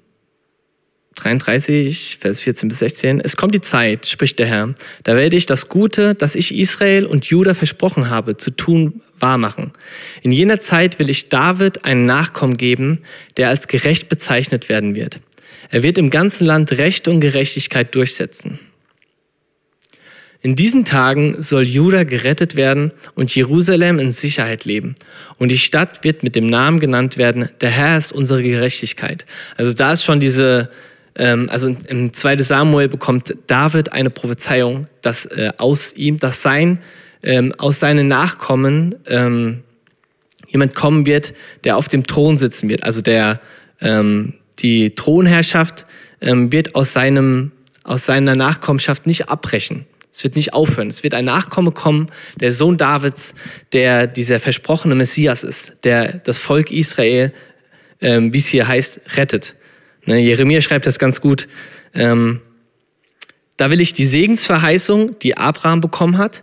33, 1.16 2.18
Vers 2.20 2.40
14 2.42 2.70
bis 2.70 2.80
16. 2.80 3.20
Es 3.20 3.38
kommt 3.38 3.54
die 3.54 3.62
Zeit, 3.62 4.08
spricht 4.08 4.40
der 4.40 4.48
Herr, 4.48 4.74
da 5.04 5.16
werde 5.16 5.36
ich 5.36 5.46
das 5.46 5.70
Gute, 5.70 6.16
das 6.16 6.36
ich 6.36 6.56
Israel 6.56 7.06
und 7.06 7.26
Juda 7.26 7.54
versprochen 7.54 8.10
habe, 8.10 8.38
zu 8.38 8.52
tun, 8.52 9.02
wahrmachen. 9.20 9.72
In 10.22 10.32
jener 10.32 10.60
Zeit 10.60 11.00
will 11.00 11.10
ich 11.10 11.30
David 11.30 11.86
einen 11.86 12.06
Nachkommen 12.06 12.58
geben, 12.58 13.00
der 13.38 13.50
als 13.50 13.68
gerecht 13.68 14.10
bezeichnet 14.10 14.70
werden 14.70 14.96
wird. 14.96 15.20
Er 15.70 15.84
wird 15.84 15.98
im 15.98 16.10
ganzen 16.10 16.46
Land 16.46 16.72
Recht 16.74 17.08
und 17.08 17.22
Gerechtigkeit 17.22 17.96
durchsetzen. 17.96 18.60
In 20.44 20.58
diesen 20.58 20.84
Tagen 20.84 21.42
soll 21.42 21.64
Juda 21.64 22.04
gerettet 22.04 22.58
werden 22.58 22.92
und 23.16 23.34
Jerusalem 23.34 23.98
in 23.98 24.12
Sicherheit 24.12 24.66
leben. 24.66 24.96
Und 25.38 25.52
die 25.52 25.58
Stadt 25.58 26.04
wird 26.04 26.22
mit 26.22 26.36
dem 26.36 26.48
Namen 26.48 26.82
genannt 26.82 27.18
werden, 27.18 27.48
der 27.62 27.70
Herr 27.70 27.98
ist 27.98 28.12
unsere 28.12 28.44
Gerechtigkeit. 28.44 29.24
Also 29.56 29.74
da 29.74 29.94
ist 29.94 30.04
schon 30.04 30.20
diese, 30.20 30.70
also 31.16 31.76
im 31.88 32.14
2. 32.14 32.38
Samuel 32.38 32.88
bekommt 32.88 33.36
David 33.48 33.92
eine 33.92 34.10
Prophezeiung, 34.10 34.88
dass 35.02 35.26
äh, 35.26 35.52
aus 35.58 35.94
ihm, 35.96 36.20
dass 36.20 36.42
sein, 36.42 36.80
ähm, 37.22 37.54
aus 37.58 37.80
seinen 37.80 38.08
Nachkommen 38.08 38.96
ähm, 39.08 39.64
jemand 40.48 40.76
kommen 40.76 41.06
wird, 41.06 41.34
der 41.64 41.78
auf 41.78 41.88
dem 41.88 42.06
Thron 42.06 42.38
sitzen 42.38 42.70
wird. 42.70 42.84
Also 42.84 43.02
der, 43.02 43.42
die 44.60 44.92
Thronherrschaft 44.92 45.88
wird 46.22 46.76
aus, 46.76 46.94
seinem, 46.94 47.52
aus 47.84 48.06
seiner 48.06 48.36
Nachkommenschaft 48.36 49.08
nicht 49.08 49.30
abbrechen. 49.30 49.88
Es 50.14 50.24
wird 50.24 50.36
nicht 50.36 50.54
aufhören. 50.54 50.90
Es 50.90 51.02
wird 51.02 51.16
ein 51.16 51.26
Nachkomme 51.26 51.72
kommen, 51.72 52.10
der 52.40 52.52
Sohn 52.52 52.78
Davids, 52.78 53.34
der 53.74 54.06
dieser 54.06 54.40
versprochene 54.40 54.94
Messias 54.94 55.44
ist, 55.44 55.74
der 55.84 56.20
das 56.20 56.38
Volk 56.38 56.72
Israel, 56.72 57.34
ähm, 58.00 58.32
wie 58.32 58.38
es 58.38 58.46
hier 58.46 58.68
heißt, 58.68 59.02
rettet. 59.18 59.56
Ne, 60.06 60.20
Jeremia 60.20 60.62
schreibt 60.62 60.86
das 60.86 61.00
ganz 61.00 61.22
gut. 61.22 61.48
Ähm, 61.94 62.42
da 63.58 63.70
will 63.70 63.82
ich 63.82 63.94
die 63.94 64.06
Segensverheißung, 64.06 65.20
die 65.20 65.38
Abraham 65.38 65.80
bekommen 65.80 66.18
hat, 66.18 66.42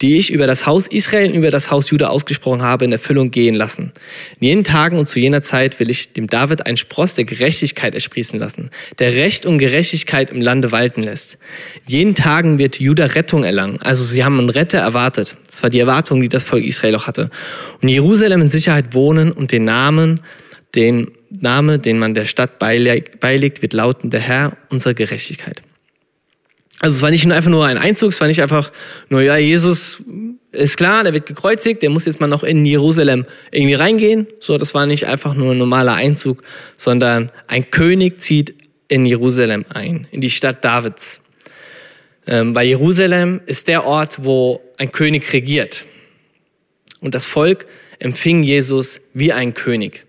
die 0.00 0.18
ich 0.18 0.32
über 0.32 0.46
das 0.46 0.66
Haus 0.66 0.88
Israel 0.88 1.30
und 1.30 1.36
über 1.36 1.50
das 1.50 1.70
Haus 1.70 1.90
Juda 1.90 2.08
ausgesprochen 2.08 2.62
habe, 2.62 2.84
in 2.84 2.92
Erfüllung 2.92 3.30
gehen 3.30 3.54
lassen. 3.54 3.92
In 4.40 4.48
jenen 4.48 4.64
Tagen 4.64 4.98
und 4.98 5.06
zu 5.06 5.20
jener 5.20 5.42
Zeit 5.42 5.78
will 5.78 5.90
ich 5.90 6.12
dem 6.12 6.26
David 6.26 6.66
einen 6.66 6.76
Spross 6.76 7.14
der 7.14 7.24
Gerechtigkeit 7.24 7.94
ersprießen 7.94 8.38
lassen, 8.38 8.70
der 8.98 9.12
Recht 9.12 9.46
und 9.46 9.58
Gerechtigkeit 9.58 10.30
im 10.30 10.40
Lande 10.40 10.72
walten 10.72 11.02
lässt. 11.02 11.38
In 11.86 11.92
jenen 11.92 12.14
Tagen 12.14 12.58
wird 12.58 12.80
Juda 12.80 13.06
Rettung 13.06 13.44
erlangen. 13.44 13.78
Also 13.82 14.04
sie 14.04 14.24
haben 14.24 14.38
einen 14.40 14.50
Retter 14.50 14.78
erwartet. 14.78 15.36
Das 15.48 15.62
war 15.62 15.70
die 15.70 15.78
Erwartung, 15.78 16.20
die 16.20 16.28
das 16.28 16.42
Volk 16.42 16.64
Israel 16.64 16.96
auch 16.96 17.06
hatte. 17.06 17.30
Und 17.80 17.88
Jerusalem 17.88 18.42
in 18.42 18.48
Sicherheit 18.48 18.94
wohnen 18.94 19.30
und 19.30 19.52
den 19.52 19.64
Namen, 19.64 20.20
den 20.74 21.12
Name, 21.40 21.78
den 21.78 21.98
man 21.98 22.14
der 22.14 22.26
Stadt 22.26 22.58
beilegt, 22.58 23.62
wird 23.62 23.72
lauten, 23.72 24.10
der 24.10 24.20
Herr 24.20 24.56
unserer 24.68 24.94
Gerechtigkeit. 24.94 25.62
Also 26.80 26.96
es 26.96 27.02
war 27.02 27.10
nicht 27.10 27.24
nur 27.24 27.36
einfach 27.36 27.50
nur 27.50 27.64
ein 27.64 27.78
Einzug, 27.78 28.10
es 28.10 28.20
war 28.20 28.26
nicht 28.26 28.42
einfach 28.42 28.72
nur, 29.08 29.22
ja, 29.22 29.36
Jesus 29.36 30.02
ist 30.50 30.76
klar, 30.76 31.04
der 31.04 31.14
wird 31.14 31.26
gekreuzigt, 31.26 31.80
der 31.82 31.90
muss 31.90 32.06
jetzt 32.06 32.20
mal 32.20 32.26
noch 32.26 32.42
in 32.42 32.66
Jerusalem 32.66 33.24
irgendwie 33.52 33.74
reingehen. 33.74 34.26
So, 34.40 34.58
das 34.58 34.74
war 34.74 34.86
nicht 34.86 35.06
einfach 35.06 35.34
nur 35.34 35.52
ein 35.52 35.58
normaler 35.58 35.94
Einzug, 35.94 36.42
sondern 36.76 37.30
ein 37.46 37.70
König 37.70 38.20
zieht 38.20 38.54
in 38.88 39.06
Jerusalem 39.06 39.64
ein, 39.68 40.06
in 40.10 40.20
die 40.20 40.30
Stadt 40.30 40.64
Davids. 40.64 41.20
Ähm, 42.26 42.54
weil 42.54 42.66
Jerusalem 42.66 43.40
ist 43.46 43.68
der 43.68 43.84
Ort, 43.84 44.24
wo 44.24 44.60
ein 44.76 44.92
König 44.92 45.32
regiert. 45.32 45.86
Und 47.00 47.14
das 47.14 47.26
Volk 47.26 47.66
empfing 47.98 48.42
Jesus 48.42 49.00
wie 49.14 49.32
ein 49.32 49.54
König. 49.54 50.04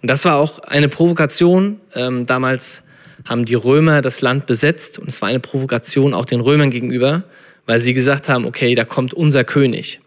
Und 0.00 0.08
das 0.08 0.24
war 0.24 0.36
auch 0.36 0.60
eine 0.60 0.88
Provokation. 0.88 1.80
Ähm, 1.94 2.26
damals 2.26 2.82
haben 3.24 3.44
die 3.44 3.54
Römer 3.54 4.00
das 4.00 4.20
Land 4.20 4.46
besetzt 4.46 4.98
und 4.98 5.08
es 5.08 5.20
war 5.20 5.28
eine 5.28 5.40
Provokation 5.40 6.14
auch 6.14 6.24
den 6.24 6.40
Römern 6.40 6.70
gegenüber, 6.70 7.24
weil 7.66 7.80
sie 7.80 7.94
gesagt 7.94 8.28
haben, 8.28 8.46
okay, 8.46 8.74
da 8.74 8.84
kommt 8.84 9.12
unser 9.12 9.44
König. 9.44 10.00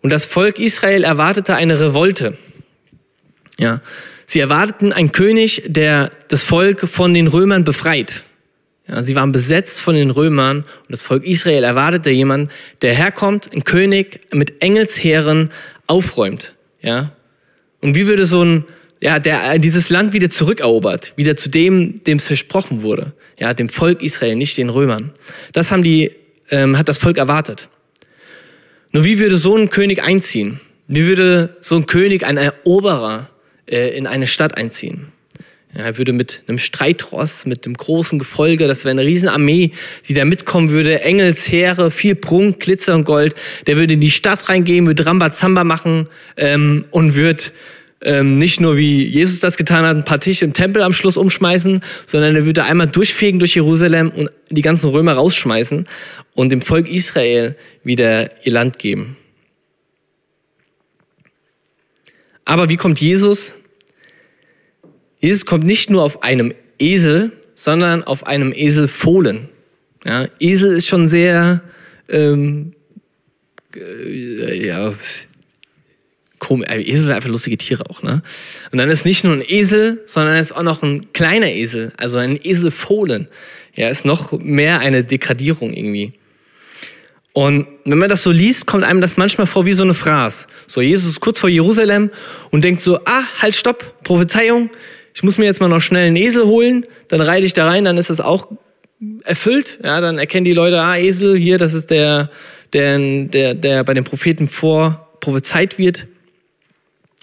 Und 0.00 0.10
das 0.10 0.24
Volk 0.24 0.58
Israel 0.58 1.04
erwartete 1.04 1.54
eine 1.54 1.78
Revolte. 1.78 2.38
Ja, 3.58 3.82
sie 4.24 4.40
erwarteten 4.40 4.92
einen 4.92 5.12
König, 5.12 5.62
der 5.66 6.10
das 6.28 6.44
Volk 6.44 6.88
von 6.88 7.12
den 7.12 7.26
Römern 7.26 7.64
befreit. 7.64 8.24
Ja, 8.88 9.02
sie 9.02 9.14
waren 9.14 9.32
besetzt 9.32 9.80
von 9.80 9.94
den 9.94 10.10
Römern 10.10 10.58
und 10.60 10.88
das 10.88 11.02
Volk 11.02 11.24
Israel 11.24 11.62
erwartete 11.64 12.10
jemanden, 12.10 12.48
der 12.80 12.94
herkommt, 12.94 13.50
ein 13.54 13.64
König 13.64 14.20
mit 14.32 14.62
Engelsheeren 14.62 15.50
aufräumt. 15.86 16.54
Ja? 16.80 17.12
Und 17.80 17.94
wie 17.94 18.06
würde 18.06 18.26
so 18.26 18.44
ein, 18.44 18.64
ja, 19.00 19.18
der 19.18 19.58
dieses 19.58 19.90
Land 19.90 20.12
wieder 20.12 20.30
zurückerobert, 20.30 21.14
wieder 21.16 21.36
zu 21.36 21.48
dem, 21.48 22.02
dem 22.04 22.18
es 22.18 22.26
versprochen 22.26 22.82
wurde, 22.82 23.12
ja, 23.38 23.54
dem 23.54 23.68
Volk 23.68 24.02
Israel, 24.02 24.36
nicht 24.36 24.58
den 24.58 24.68
Römern. 24.68 25.12
Das 25.52 25.72
haben 25.72 25.82
die, 25.82 26.12
ähm, 26.50 26.76
hat 26.76 26.88
das 26.88 26.98
Volk 26.98 27.16
erwartet. 27.16 27.68
Nur 28.92 29.04
wie 29.04 29.18
würde 29.18 29.36
so 29.36 29.56
ein 29.56 29.70
König 29.70 30.02
einziehen? 30.02 30.60
Wie 30.88 31.06
würde 31.06 31.56
so 31.60 31.76
ein 31.76 31.86
König, 31.86 32.26
ein 32.26 32.36
Eroberer, 32.36 33.30
äh, 33.66 33.96
in 33.96 34.06
eine 34.06 34.26
Stadt 34.26 34.56
einziehen? 34.56 35.12
Er 35.72 35.98
würde 35.98 36.12
mit 36.12 36.42
einem 36.48 36.58
Streitross, 36.58 37.46
mit 37.46 37.64
einem 37.64 37.76
großen 37.76 38.18
Gefolge, 38.18 38.66
das 38.66 38.84
wäre 38.84 38.90
eine 38.90 39.04
Riesenarmee, 39.04 39.70
die 40.08 40.14
da 40.14 40.24
mitkommen 40.24 40.70
würde, 40.70 41.00
Engelsheere, 41.02 41.92
viel 41.92 42.16
Prunk, 42.16 42.58
Glitzer 42.58 42.96
und 42.96 43.04
Gold. 43.04 43.36
Der 43.68 43.76
würde 43.76 43.94
in 43.94 44.00
die 44.00 44.10
Stadt 44.10 44.48
reingehen, 44.48 44.86
würde 44.86 45.06
Rambazamba 45.06 45.62
machen 45.62 46.08
ähm, 46.36 46.86
und 46.90 47.14
würde 47.14 47.44
ähm, 48.02 48.34
nicht 48.34 48.60
nur 48.60 48.76
wie 48.76 49.04
Jesus 49.04 49.38
das 49.38 49.56
getan 49.56 49.84
hat, 49.84 49.96
ein 49.96 50.04
paar 50.04 50.18
Tische 50.18 50.44
im 50.44 50.54
Tempel 50.54 50.82
am 50.82 50.92
Schluss 50.92 51.16
umschmeißen, 51.16 51.82
sondern 52.06 52.34
er 52.34 52.46
würde 52.46 52.64
einmal 52.64 52.88
durchfegen 52.88 53.38
durch 53.38 53.54
Jerusalem 53.54 54.10
und 54.10 54.30
die 54.48 54.62
ganzen 54.62 54.90
Römer 54.90 55.12
rausschmeißen 55.12 55.86
und 56.34 56.50
dem 56.50 56.62
Volk 56.62 56.88
Israel 56.88 57.54
wieder 57.84 58.44
ihr 58.44 58.52
Land 58.52 58.78
geben. 58.78 59.16
Aber 62.44 62.68
wie 62.68 62.76
kommt 62.76 63.00
Jesus 63.00 63.54
Jesus 65.20 65.46
kommt 65.46 65.64
nicht 65.64 65.90
nur 65.90 66.02
auf 66.02 66.22
einem 66.22 66.54
Esel, 66.78 67.32
sondern 67.54 68.02
auf 68.02 68.26
einem 68.26 68.52
Eselfohlen. 68.52 69.48
Ja, 70.04 70.26
Esel 70.38 70.74
ist 70.74 70.88
schon 70.88 71.06
sehr, 71.06 71.60
ähm, 72.08 72.72
äh, 73.76 74.66
ja, 74.66 74.94
komisch. 76.38 76.68
Esel 76.70 77.02
sind 77.02 77.10
einfach 77.12 77.28
lustige 77.28 77.58
Tiere 77.58 77.88
auch, 77.90 78.02
ne? 78.02 78.22
Und 78.72 78.78
dann 78.78 78.88
ist 78.88 79.04
nicht 79.04 79.24
nur 79.24 79.34
ein 79.34 79.44
Esel, 79.46 80.02
sondern 80.06 80.38
ist 80.38 80.56
auch 80.56 80.62
noch 80.62 80.82
ein 80.82 81.12
kleiner 81.12 81.50
Esel, 81.50 81.92
also 81.98 82.16
ein 82.16 82.38
Eselfohlen. 82.42 83.28
Ja, 83.74 83.88
ist 83.88 84.06
noch 84.06 84.32
mehr 84.32 84.80
eine 84.80 85.04
Degradierung 85.04 85.74
irgendwie. 85.74 86.12
Und 87.32 87.66
wenn 87.84 87.98
man 87.98 88.08
das 88.08 88.22
so 88.22 88.30
liest, 88.30 88.66
kommt 88.66 88.84
einem 88.84 89.00
das 89.00 89.16
manchmal 89.16 89.46
vor 89.46 89.64
wie 89.64 89.72
so 89.72 89.84
eine 89.84 89.94
Phrase. 89.94 90.46
So, 90.66 90.80
Jesus 90.80 91.12
ist 91.12 91.20
kurz 91.20 91.38
vor 91.38 91.48
Jerusalem 91.48 92.10
und 92.50 92.64
denkt 92.64 92.80
so, 92.80 92.98
ah, 93.04 93.22
halt, 93.40 93.54
stopp, 93.54 94.02
Prophezeiung, 94.02 94.70
ich 95.14 95.22
muss 95.22 95.38
mir 95.38 95.44
jetzt 95.44 95.60
mal 95.60 95.68
noch 95.68 95.80
schnell 95.80 96.06
einen 96.06 96.16
Esel 96.16 96.44
holen, 96.44 96.86
dann 97.08 97.20
reite 97.20 97.46
ich 97.46 97.52
da 97.52 97.66
rein, 97.66 97.84
dann 97.84 97.98
ist 97.98 98.10
das 98.10 98.20
auch 98.20 98.48
erfüllt. 99.24 99.78
Ja, 99.82 100.00
dann 100.00 100.18
erkennen 100.18 100.44
die 100.44 100.52
Leute, 100.52 100.80
ah, 100.80 100.96
Esel, 100.96 101.36
hier, 101.36 101.58
das 101.58 101.74
ist 101.74 101.90
der, 101.90 102.30
der, 102.72 102.98
der, 102.98 103.54
der 103.54 103.84
bei 103.84 103.94
den 103.94 104.04
Propheten 104.04 104.48
vor 104.48 105.08
prophezeit 105.20 105.78
wird. 105.78 106.06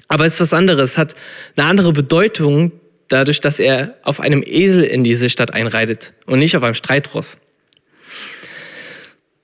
Aber 0.07 0.25
es 0.25 0.35
ist 0.35 0.39
was 0.39 0.53
anderes, 0.53 0.91
es 0.91 0.97
hat 0.97 1.15
eine 1.55 1.67
andere 1.67 1.91
Bedeutung, 1.91 2.71
dadurch, 3.09 3.41
dass 3.41 3.59
er 3.59 3.95
auf 4.03 4.19
einem 4.19 4.43
Esel 4.45 4.83
in 4.83 5.03
diese 5.03 5.29
Stadt 5.29 5.53
einreitet 5.53 6.13
und 6.25 6.39
nicht 6.39 6.55
auf 6.55 6.63
einem 6.63 6.75
Streitross. 6.75 7.37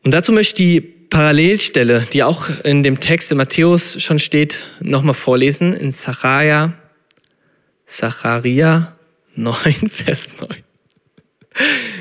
Und 0.03 0.11
dazu 0.11 0.31
möchte 0.31 0.63
ich 0.63 0.81
die 0.81 0.81
Parallelstelle, 0.81 2.07
die 2.11 2.23
auch 2.23 2.49
in 2.63 2.83
dem 2.83 2.99
Text 2.99 3.31
in 3.31 3.37
Matthäus 3.37 4.01
schon 4.01 4.19
steht, 4.19 4.59
nochmal 4.81 5.13
vorlesen, 5.13 5.73
in 5.73 5.91
Zachariah 5.91 6.73
Zacharia 7.85 8.93
9, 9.35 9.55
Vers 9.89 10.29
9. 10.39 10.63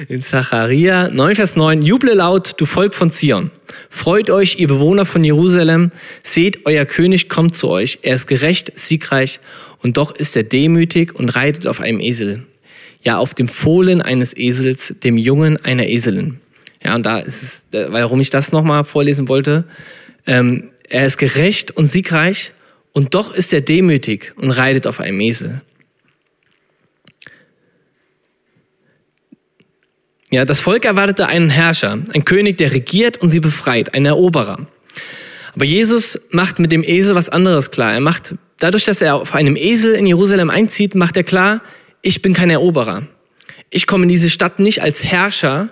In 0.09 0.23
Zacharia 0.23 1.09
9, 1.09 1.35
Vers 1.35 1.57
9, 1.57 1.83
juble 1.83 2.15
laut, 2.15 2.55
du 2.57 2.65
Volk 2.65 2.95
von 2.95 3.11
Zion. 3.11 3.51
Freut 3.91 4.31
euch, 4.31 4.59
ihr 4.59 4.69
Bewohner 4.69 5.05
von 5.05 5.23
Jerusalem. 5.23 5.93
Seht, 6.23 6.65
euer 6.65 6.87
König 6.87 7.29
kommt 7.29 7.55
zu 7.55 7.69
euch. 7.69 7.99
Er 8.03 8.17
ist 8.17 8.27
gerecht, 8.27 8.73
siegreich 8.77 9.41
und 9.83 9.99
doch 9.99 10.15
ist 10.15 10.35
er 10.37 10.43
demütig 10.43 11.15
und 11.15 11.29
reitet 11.29 11.67
auf 11.67 11.81
einem 11.81 12.01
Esel. 12.01 12.45
Ja, 13.03 13.19
auf 13.19 13.35
dem 13.35 13.49
Fohlen 13.49 14.01
eines 14.01 14.35
Esels, 14.37 14.95
dem 15.03 15.19
Jungen 15.19 15.62
einer 15.62 15.87
Eselin. 15.87 16.41
Ja, 16.83 16.95
und 16.95 17.05
da 17.05 17.19
ist 17.19 17.43
es, 17.43 17.67
warum 17.91 18.21
ich 18.21 18.31
das 18.31 18.53
nochmal 18.53 18.85
vorlesen 18.85 19.29
wollte. 19.29 19.65
Ähm, 20.27 20.71
er 20.89 21.07
ist 21.07 21.19
gerecht 21.19 21.71
und 21.73 21.85
siegreich 21.85 22.53
und 22.93 23.15
doch 23.15 23.35
ist 23.35 23.53
er 23.53 23.61
demütig 23.61 24.33
und 24.37 24.51
reitet 24.51 24.87
auf 24.87 25.01
einem 25.01 25.21
Esel. 25.21 25.62
Ja, 30.33 30.47
das 30.47 30.61
Volk 30.61 30.87
erwartete 30.87 31.27
einen 31.27 31.51
Herrscher, 31.51 31.93
einen 31.93 32.25
König, 32.25 32.57
der 32.57 32.73
regiert 32.73 33.19
und 33.19 33.29
sie 33.29 33.39
befreit, 33.39 33.93
einen 33.93 34.07
Eroberer. 34.07 34.67
Aber 35.55 35.65
Jesus 35.67 36.19
macht 36.31 36.59
mit 36.59 36.73
dem 36.73 36.83
Esel 36.83 37.15
was 37.15 37.29
anderes 37.29 37.71
klar. 37.71 37.93
Er 37.93 38.01
macht, 38.01 38.35
dadurch, 38.59 38.87
dass 38.87 39.03
er 39.03 39.17
auf 39.17 39.35
einem 39.35 39.57
Esel 39.57 39.95
in 39.95 40.07
Jerusalem 40.07 40.49
einzieht, 40.49 40.95
macht 40.95 41.19
er 41.19 41.23
klar, 41.23 41.61
ich 42.01 42.23
bin 42.23 42.33
kein 42.33 42.49
Eroberer. 42.49 43.03
Ich 43.69 43.87
komme 43.87 44.05
in 44.05 44.09
diese 44.09 44.31
Stadt 44.31 44.59
nicht 44.59 44.81
als 44.81 45.05
Herrscher, 45.05 45.69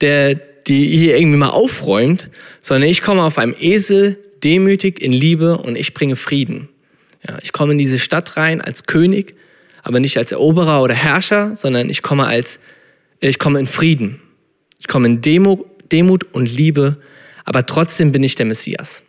der 0.00 0.36
die 0.36 0.96
hier 0.96 1.18
irgendwie 1.18 1.38
mal 1.38 1.50
aufräumt, 1.50 2.30
sondern 2.60 2.88
ich 2.88 3.02
komme 3.02 3.24
auf 3.24 3.38
einem 3.38 3.56
Esel 3.58 4.20
demütig 4.44 5.02
in 5.02 5.12
Liebe 5.12 5.58
und 5.58 5.76
ich 5.76 5.94
bringe 5.94 6.14
Frieden. 6.14 6.68
Ja, 7.26 7.38
ich 7.42 7.52
komme 7.52 7.72
in 7.72 7.78
diese 7.78 7.98
Stadt 7.98 8.36
rein 8.36 8.60
als 8.60 8.84
König, 8.86 9.34
aber 9.82 9.98
nicht 9.98 10.16
als 10.16 10.30
Eroberer 10.30 10.80
oder 10.80 10.94
Herrscher, 10.94 11.56
sondern 11.56 11.90
ich 11.90 12.02
komme 12.02 12.26
als 12.26 12.60
ich 13.20 13.38
komme 13.38 13.58
in 13.58 13.66
Frieden. 13.66 14.20
Ich 14.78 14.88
komme 14.88 15.06
in 15.06 15.20
Demo, 15.20 15.66
Demut 15.90 16.24
und 16.32 16.46
Liebe, 16.46 16.98
aber 17.44 17.66
trotzdem 17.66 18.12
bin 18.12 18.22
ich 18.22 18.34
der 18.34 18.46
Messias. 18.46 19.02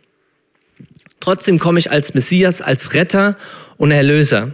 Trotzdem 1.20 1.58
komme 1.58 1.78
ich 1.78 1.90
als 1.90 2.14
Messias, 2.14 2.60
als 2.60 2.94
Retter 2.94 3.36
und 3.76 3.90
Erlöser. 3.90 4.52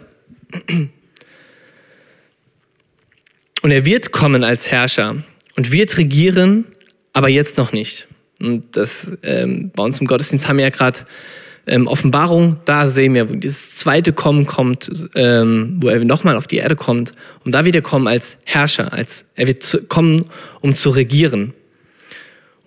Und 3.63 3.71
er 3.71 3.85
wird 3.85 4.13
kommen 4.13 4.45
als 4.45 4.71
Herrscher 4.71 5.23
und 5.57 5.71
wird 5.71 5.97
regieren, 5.99 6.67
aber 7.13 7.29
jetzt 7.29 7.59
noch 7.59 7.73
nicht. 7.73 8.09
Und 8.41 8.77
das 8.77 9.13
ähm, 9.23 9.71
bei 9.75 9.83
uns 9.83 10.01
im 10.01 10.07
Gottesdienst 10.07 10.49
haben 10.49 10.59
wir 10.59 10.65
ja 10.65 10.71
gerade 10.71 11.01
ähm, 11.67 11.87
Offenbarung, 11.87 12.59
da 12.65 12.87
sehen 12.87 13.15
wir, 13.15 13.29
wo 13.29 13.35
dieses 13.35 13.77
zweite 13.77 14.13
Kommen 14.13 14.47
kommt, 14.47 14.91
ähm, 15.15 15.79
wo 15.81 15.89
er 15.89 16.05
nochmal 16.05 16.37
auf 16.37 16.47
die 16.47 16.57
Erde 16.57 16.77
kommt. 16.77 17.13
Und 17.45 17.53
da 17.53 17.65
wird 17.65 17.75
er 17.75 17.83
kommen 17.83 18.07
als 18.07 18.39
Herrscher, 18.45 18.93
als 18.93 19.25
er 19.35 19.47
wird 19.47 19.63
zu, 19.63 19.83
kommen, 19.83 20.27
um 20.61 20.77
zu 20.77 20.91
regieren. 20.91 21.55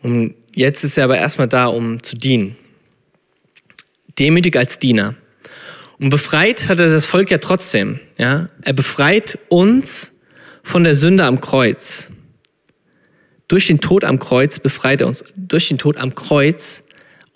Und 0.02 0.34
jetzt 0.54 0.84
ist 0.84 0.98
er 0.98 1.04
aber 1.04 1.18
erstmal 1.18 1.48
da, 1.48 1.68
um 1.68 2.02
zu 2.02 2.16
dienen. 2.16 2.56
Demütig 4.18 4.58
als 4.58 4.80
Diener. 4.80 5.16
Und 6.00 6.10
befreit 6.10 6.70
hat 6.70 6.80
er 6.80 6.90
das 6.90 7.06
Volk 7.06 7.32
ja 7.32 7.38
trotzdem. 7.38 8.00
Ja? 8.18 8.48
Er 8.62 8.74
befreit 8.74 9.40
uns 9.50 10.12
von 10.64 10.84
der 10.84 10.96
Sünde 10.96 11.24
am 11.24 11.42
Kreuz. 11.42 12.08
Durch 13.48 13.68
den 13.68 13.80
Tod 13.80 14.04
am 14.04 14.20
Kreuz 14.20 14.60
befreit 14.60 15.02
er 15.02 15.08
uns. 15.08 15.24
Durch 15.36 15.68
den 15.70 15.78
Tod 15.78 15.98
am 15.98 16.14
Kreuz 16.14 16.84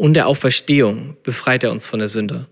und 0.01 0.15
der 0.15 0.25
Auferstehung 0.25 1.15
befreit 1.21 1.63
er 1.63 1.71
uns 1.71 1.85
von 1.85 1.99
der 1.99 2.07
Sünde. 2.07 2.47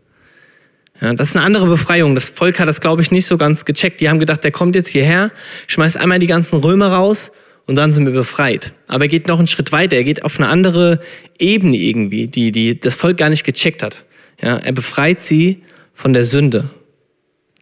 Ja, 1.02 1.12
das 1.16 1.30
ist 1.30 1.36
eine 1.36 1.44
andere 1.44 1.66
Befreiung. 1.66 2.14
Das 2.14 2.30
Volk 2.30 2.60
hat 2.60 2.68
das, 2.68 2.80
glaube 2.80 3.02
ich, 3.02 3.10
nicht 3.10 3.26
so 3.26 3.38
ganz 3.38 3.66
gecheckt. 3.66 4.02
Die 4.02 4.08
haben 4.08 4.20
gedacht, 4.20 4.44
der 4.44 4.52
kommt 4.52 4.76
jetzt 4.76 4.90
hierher, 4.90 5.32
schmeißt 5.66 5.98
einmal 5.98 6.20
die 6.20 6.28
ganzen 6.28 6.60
Römer 6.60 6.90
raus 6.90 7.32
und 7.66 7.76
dann 7.76 7.92
sind 7.92 8.06
wir 8.06 8.14
befreit. 8.14 8.74
Aber 8.88 9.06
er 9.06 9.08
geht 9.08 9.28
noch 9.28 9.40
einen 9.40 9.48
Schritt 9.48 9.72
weiter. 9.72 9.96
Er 9.96 10.04
geht 10.04 10.24
auf 10.24 10.38
eine 10.38 10.48
andere 10.48 11.02
Ebene 11.40 11.76
irgendwie, 11.76 12.28
die, 12.28 12.52
die 12.52 12.80
das 12.80 12.94
Volk 12.94 13.18
gar 13.18 13.32
nicht 13.32 13.44
gecheckt 13.44 13.82
hat. 13.82 14.06
Ja, 14.40 14.58
er 14.58 14.72
befreit 14.72 15.20
sie 15.20 15.64
von 15.96 16.14
der 16.14 16.26
Sünde. 16.26 16.70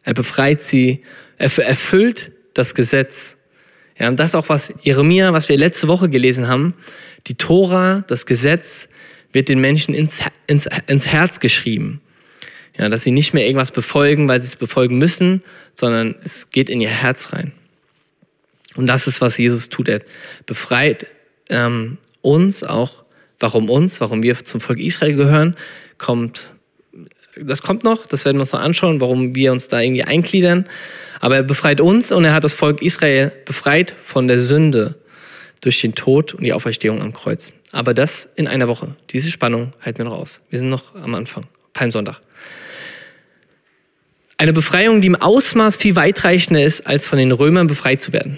Er 0.04 0.16
befreit 0.16 0.62
sie, 0.62 1.02
er 1.38 1.58
erfüllt 1.60 2.34
das 2.54 2.76
Gesetz. 2.76 3.38
Ja, 3.98 4.10
und 4.10 4.20
das 4.20 4.36
auch 4.36 4.50
was 4.50 4.74
Jeremia, 4.82 5.32
was 5.32 5.48
wir 5.48 5.56
letzte 5.56 5.88
Woche 5.88 6.10
gelesen 6.10 6.50
haben. 6.50 6.74
Die 7.28 7.36
Tora, 7.36 8.04
das 8.10 8.26
Gesetz, 8.26 8.90
wird 9.38 9.50
den 9.50 9.60
Menschen 9.60 9.94
ins, 9.94 10.20
ins, 10.48 10.68
ins 10.88 11.08
Herz 11.08 11.40
geschrieben. 11.40 12.02
Ja, 12.76 12.90
dass 12.90 13.04
sie 13.04 13.12
nicht 13.12 13.36
mehr 13.36 13.46
irgendwas 13.46 13.72
befolgen, 13.72 14.28
weil 14.28 14.42
sie 14.42 14.48
es 14.48 14.56
befolgen 14.56 14.98
müssen, 14.98 15.44
sondern 15.76 16.16
es 16.24 16.50
geht 16.50 16.72
in 16.72 16.82
ihr 16.82 16.90
Herz 16.90 17.34
rein. 17.34 17.52
Und 18.76 18.88
das 18.88 19.06
ist, 19.06 19.22
was 19.22 19.38
Jesus 19.38 19.70
tut. 19.70 19.90
Er 19.90 20.02
befreit 20.48 21.06
ähm, 21.50 22.00
uns 22.22 22.64
auch. 22.64 23.04
Warum 23.40 23.70
uns? 23.70 24.02
Warum 24.02 24.24
wir 24.24 24.44
zum 24.44 24.60
Volk 24.60 24.80
Israel 24.80 25.14
gehören? 25.14 25.56
Kommt, 26.00 26.50
das 27.40 27.62
kommt 27.62 27.84
noch. 27.84 28.08
Das 28.08 28.26
werden 28.26 28.38
wir 28.38 28.42
uns 28.42 28.54
noch 28.54 28.62
anschauen, 28.62 29.00
warum 29.02 29.36
wir 29.36 29.52
uns 29.52 29.68
da 29.68 29.80
irgendwie 29.80 30.04
eingliedern. 30.04 30.68
Aber 31.20 31.36
er 31.36 31.44
befreit 31.44 31.80
uns 31.80 32.12
und 32.12 32.26
er 32.26 32.34
hat 32.34 32.44
das 32.44 32.56
Volk 32.56 32.82
Israel 32.82 33.32
befreit 33.46 33.96
von 34.04 34.28
der 34.28 34.40
Sünde 34.40 34.96
durch 35.62 35.80
den 35.82 35.94
Tod 35.94 36.34
und 36.34 36.44
die 36.44 36.54
Auferstehung 36.54 37.04
am 37.04 37.14
Kreuz. 37.14 37.54
Aber 37.72 37.94
das 37.94 38.30
in 38.36 38.48
einer 38.48 38.68
Woche. 38.68 38.96
Diese 39.12 39.30
Spannung 39.30 39.74
halten 39.82 40.00
wir 40.00 40.06
noch 40.06 40.18
aus. 40.18 40.42
Wir 40.50 40.60
sind 40.60 40.70
noch 40.70 40.96
am 40.96 41.16
Anfang. 41.16 41.46
Palmsonntag. 41.74 42.22
Eine 44.38 44.54
Befreiung, 44.54 45.02
die 45.02 45.08
im 45.08 45.16
Ausmaß 45.16 45.78
viel 45.78 45.96
weitreichender 45.96 46.64
ist, 46.64 46.86
als 46.86 47.08
von 47.08 47.18
den 47.18 47.32
Römern 47.32 47.68
befreit 47.68 48.02
zu 48.02 48.14
werden. 48.14 48.38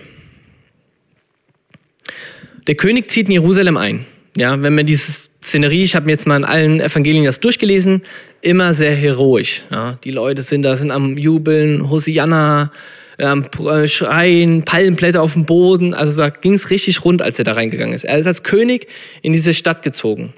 Der 2.68 2.76
König 2.76 3.12
zieht 3.12 3.28
in 3.28 3.34
Jerusalem 3.34 3.78
ein. 3.78 4.06
Ja, 4.36 4.62
wenn 4.62 4.76
man 4.76 4.86
diese 4.86 5.28
Szenerie, 5.44 5.84
ich 5.84 5.96
habe 5.96 6.06
mir 6.06 6.14
jetzt 6.14 6.28
mal 6.28 6.38
in 6.38 6.46
allen 6.46 6.80
Evangelien 6.80 7.26
das 7.26 7.40
durchgelesen, 7.40 8.04
immer 8.42 8.74
sehr 8.74 8.96
heroisch. 8.96 9.64
Ja, 9.72 9.98
die 10.04 10.12
Leute 10.12 10.42
sind 10.42 10.64
da, 10.64 10.78
sind 10.78 10.92
am 10.92 11.18
Jubeln, 11.18 11.90
Hosianna, 11.90 12.72
am 13.20 13.46
äh, 13.46 13.88
Schreien, 13.88 14.64
Palmenblätter 14.64 15.22
auf 15.22 15.34
dem 15.34 15.46
Boden. 15.46 15.94
Also 15.94 16.22
da 16.22 16.30
ging 16.30 16.54
es 16.54 16.70
richtig 16.70 17.04
rund, 17.04 17.22
als 17.22 17.40
er 17.40 17.46
da 17.46 17.54
reingegangen 17.54 17.94
ist. 17.94 18.04
Er 18.04 18.18
ist 18.18 18.28
als 18.28 18.44
König 18.44 18.88
in 19.22 19.34
diese 19.34 19.54
Stadt 19.54 19.82
gezogen. 19.84 20.34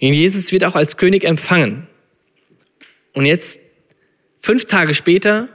Und 0.00 0.12
Jesus 0.12 0.52
wird 0.52 0.64
auch 0.64 0.74
als 0.74 0.96
König 0.96 1.24
empfangen. 1.24 1.86
Und 3.12 3.26
jetzt, 3.26 3.60
fünf 4.40 4.66
Tage 4.66 4.94
später, 4.94 5.48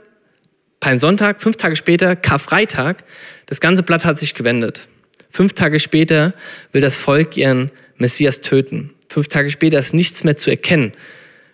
Palmsonntag, 0.80 1.42
fünf 1.42 1.56
Tage 1.56 1.76
später, 1.76 2.16
Karfreitag, 2.16 3.04
das 3.46 3.60
ganze 3.60 3.82
Blatt 3.82 4.04
hat 4.04 4.18
sich 4.18 4.34
gewendet. 4.34 4.88
Fünf 5.30 5.52
Tage 5.52 5.78
später 5.78 6.34
will 6.72 6.80
das 6.80 6.96
Volk 6.96 7.36
ihren 7.36 7.70
Messias 7.96 8.40
töten. 8.40 8.94
Fünf 9.08 9.28
Tage 9.28 9.50
später 9.50 9.78
ist 9.78 9.92
nichts 9.92 10.24
mehr 10.24 10.36
zu 10.36 10.50
erkennen, 10.50 10.92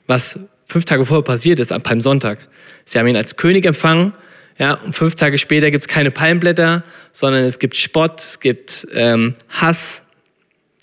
was 0.07 0.39
fünf 0.67 0.85
Tage 0.85 1.05
vorher 1.05 1.25
passiert 1.25 1.59
ist 1.59 1.73
am 1.73 1.83
Palmsonntag. 1.83 2.49
Sie 2.85 2.99
haben 2.99 3.07
ihn 3.09 3.17
als 3.17 3.37
König 3.37 3.65
empfangen, 3.65 4.13
ja, 4.59 4.75
und 4.75 4.95
fünf 4.95 5.15
Tage 5.15 5.39
später 5.39 5.71
gibt 5.71 5.83
es 5.83 5.89
keine 5.89 6.11
Palmblätter, 6.11 6.83
sondern 7.13 7.45
es 7.45 7.59
gibt 7.59 7.77
Spott, 7.77 8.21
es 8.21 8.41
gibt 8.41 8.87
ähm, 8.93 9.35
Hass 9.49 10.03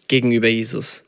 gegenüber 0.07 0.47
Jesus. 0.47 1.03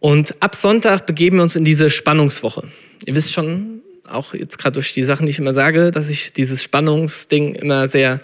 Und 0.00 0.34
ab 0.40 0.56
Sonntag 0.56 1.06
begeben 1.06 1.36
wir 1.36 1.42
uns 1.42 1.56
in 1.56 1.64
diese 1.64 1.90
Spannungswoche. 1.90 2.64
Ihr 3.06 3.14
wisst 3.14 3.32
schon, 3.32 3.82
auch 4.08 4.34
jetzt 4.34 4.58
gerade 4.58 4.74
durch 4.74 4.92
die 4.92 5.04
Sachen, 5.04 5.26
die 5.26 5.30
ich 5.30 5.38
immer 5.38 5.54
sage, 5.54 5.90
dass 5.90 6.08
ich 6.08 6.32
dieses 6.32 6.62
Spannungsding 6.62 7.54
immer 7.54 7.86
sehr 7.86 8.20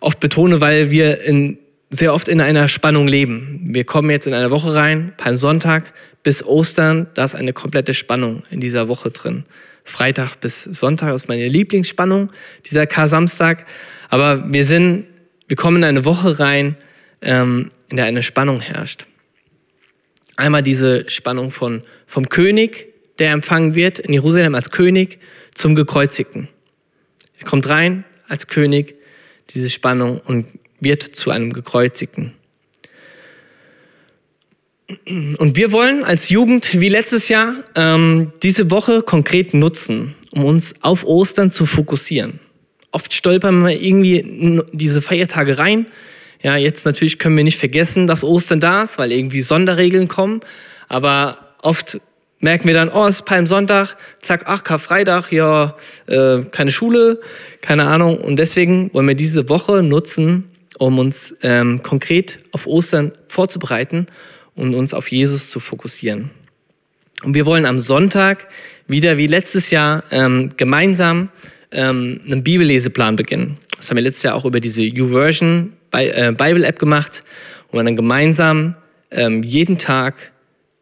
oft 0.00 0.20
betone, 0.20 0.60
weil 0.60 0.90
wir 0.90 1.22
in, 1.22 1.58
sehr 1.90 2.14
oft 2.14 2.28
in 2.28 2.40
einer 2.40 2.68
Spannung 2.68 3.08
leben. 3.08 3.60
Wir 3.64 3.84
kommen 3.84 4.10
jetzt 4.10 4.26
in 4.26 4.34
eine 4.34 4.50
Woche 4.50 4.74
rein, 4.74 5.14
Palmsonntag 5.16 5.92
bis 6.22 6.44
Ostern, 6.44 7.06
da 7.14 7.24
ist 7.24 7.34
eine 7.34 7.52
komplette 7.52 7.94
Spannung 7.94 8.42
in 8.50 8.60
dieser 8.60 8.88
Woche 8.88 9.10
drin. 9.10 9.44
Freitag 9.86 10.36
bis 10.40 10.64
Sonntag 10.64 11.14
ist 11.14 11.28
meine 11.28 11.48
Lieblingsspannung, 11.48 12.32
dieser 12.66 12.86
Kar-Samstag. 12.86 13.64
Aber 14.08 14.52
wir 14.52 14.64
sind, 14.64 15.06
wir 15.48 15.56
kommen 15.56 15.78
in 15.78 15.84
eine 15.84 16.04
Woche 16.04 16.38
rein, 16.38 16.76
ähm, 17.22 17.70
in 17.88 17.96
der 17.96 18.06
eine 18.06 18.22
Spannung 18.22 18.60
herrscht. 18.60 19.06
Einmal 20.36 20.62
diese 20.62 21.08
Spannung 21.08 21.50
von, 21.50 21.82
vom 22.06 22.28
König, 22.28 22.92
der 23.18 23.30
empfangen 23.30 23.74
wird 23.74 23.98
in 23.98 24.12
Jerusalem 24.12 24.54
als 24.54 24.70
König, 24.70 25.18
zum 25.54 25.74
Gekreuzigten. 25.74 26.48
Er 27.38 27.46
kommt 27.46 27.68
rein 27.68 28.04
als 28.28 28.48
König, 28.48 28.96
diese 29.50 29.70
Spannung 29.70 30.20
und 30.20 30.46
wird 30.80 31.02
zu 31.02 31.30
einem 31.30 31.52
Gekreuzigten. 31.52 32.34
Und 35.08 35.56
wir 35.56 35.72
wollen 35.72 36.04
als 36.04 36.28
Jugend 36.28 36.80
wie 36.80 36.88
letztes 36.88 37.28
Jahr 37.28 37.56
ähm, 37.74 38.32
diese 38.42 38.70
Woche 38.70 39.02
konkret 39.02 39.52
nutzen, 39.52 40.14
um 40.30 40.44
uns 40.44 40.74
auf 40.80 41.04
Ostern 41.04 41.50
zu 41.50 41.66
fokussieren. 41.66 42.38
Oft 42.92 43.12
stolpern 43.12 43.64
wir 43.64 43.80
irgendwie 43.82 44.18
in 44.18 44.62
diese 44.72 45.02
Feiertage 45.02 45.58
rein. 45.58 45.86
Ja, 46.40 46.56
jetzt 46.56 46.86
natürlich 46.86 47.18
können 47.18 47.36
wir 47.36 47.42
nicht 47.42 47.58
vergessen, 47.58 48.06
dass 48.06 48.22
Ostern 48.22 48.60
da 48.60 48.84
ist, 48.84 48.96
weil 48.96 49.10
irgendwie 49.10 49.42
Sonderregeln 49.42 50.06
kommen. 50.06 50.40
Aber 50.88 51.38
oft 51.62 52.00
merken 52.38 52.68
wir 52.68 52.74
dann, 52.74 52.88
oh, 52.88 53.06
es 53.06 53.16
ist 53.16 53.24
Palmsonntag, 53.24 53.96
zack, 54.20 54.44
ach, 54.46 54.62
Karfreitag, 54.62 55.32
ja, 55.32 55.76
äh, 56.06 56.42
keine 56.52 56.70
Schule, 56.70 57.20
keine 57.60 57.84
Ahnung. 57.84 58.18
Und 58.18 58.36
deswegen 58.36 58.94
wollen 58.94 59.08
wir 59.08 59.16
diese 59.16 59.48
Woche 59.48 59.82
nutzen, 59.82 60.44
um 60.78 61.00
uns 61.00 61.34
ähm, 61.42 61.82
konkret 61.82 62.38
auf 62.52 62.68
Ostern 62.68 63.10
vorzubereiten 63.26 64.06
und 64.56 64.74
uns 64.74 64.92
auf 64.92 65.10
Jesus 65.10 65.50
zu 65.50 65.60
fokussieren. 65.60 66.30
Und 67.22 67.34
wir 67.34 67.46
wollen 67.46 67.64
am 67.64 67.78
Sonntag 67.78 68.48
wieder 68.88 69.16
wie 69.16 69.26
letztes 69.26 69.70
Jahr 69.70 70.02
ähm, 70.10 70.52
gemeinsam 70.56 71.28
ähm, 71.70 72.20
einen 72.24 72.42
Bibelleseplan 72.42 73.16
beginnen. 73.16 73.58
Das 73.76 73.90
haben 73.90 73.96
wir 73.96 74.02
letztes 74.02 74.22
Jahr 74.24 74.34
auch 74.34 74.44
über 74.44 74.60
diese 74.60 74.82
YouVersion 74.82 75.72
äh, 75.92 76.32
Bible 76.32 76.66
App 76.66 76.78
gemacht, 76.78 77.22
wo 77.70 77.76
man 77.76 77.86
dann 77.86 77.96
gemeinsam 77.96 78.74
ähm, 79.10 79.42
jeden 79.42 79.78
Tag 79.78 80.32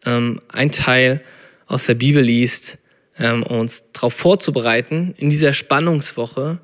ähm, 0.06 0.40
ein 0.48 0.70
Teil 0.70 1.22
aus 1.66 1.86
der 1.86 1.94
Bibel 1.94 2.22
liest, 2.22 2.78
ähm, 3.18 3.42
um 3.42 3.60
uns 3.60 3.84
darauf 3.92 4.14
vorzubereiten, 4.14 5.14
in 5.16 5.30
dieser 5.30 5.54
Spannungswoche 5.54 6.60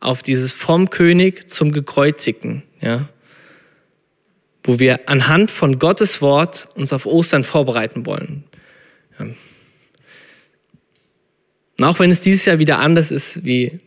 auf 0.00 0.22
dieses 0.22 0.52
vom 0.52 0.88
König 0.90 1.48
zum 1.48 1.72
Gekreuzigten, 1.72 2.62
ja, 2.80 3.08
wo 4.70 4.78
wir 4.78 5.08
anhand 5.08 5.50
von 5.50 5.80
Gottes 5.80 6.22
Wort 6.22 6.68
uns 6.76 6.92
auf 6.92 7.04
Ostern 7.04 7.42
vorbereiten 7.42 8.06
wollen. 8.06 8.44
Ja. 9.18 9.26
Und 11.76 11.84
auch 11.84 11.98
wenn 11.98 12.12
es 12.12 12.20
dieses 12.20 12.44
Jahr 12.44 12.60
wieder 12.60 12.78
anders 12.78 13.10
ist 13.10 13.44
wie 13.44 13.80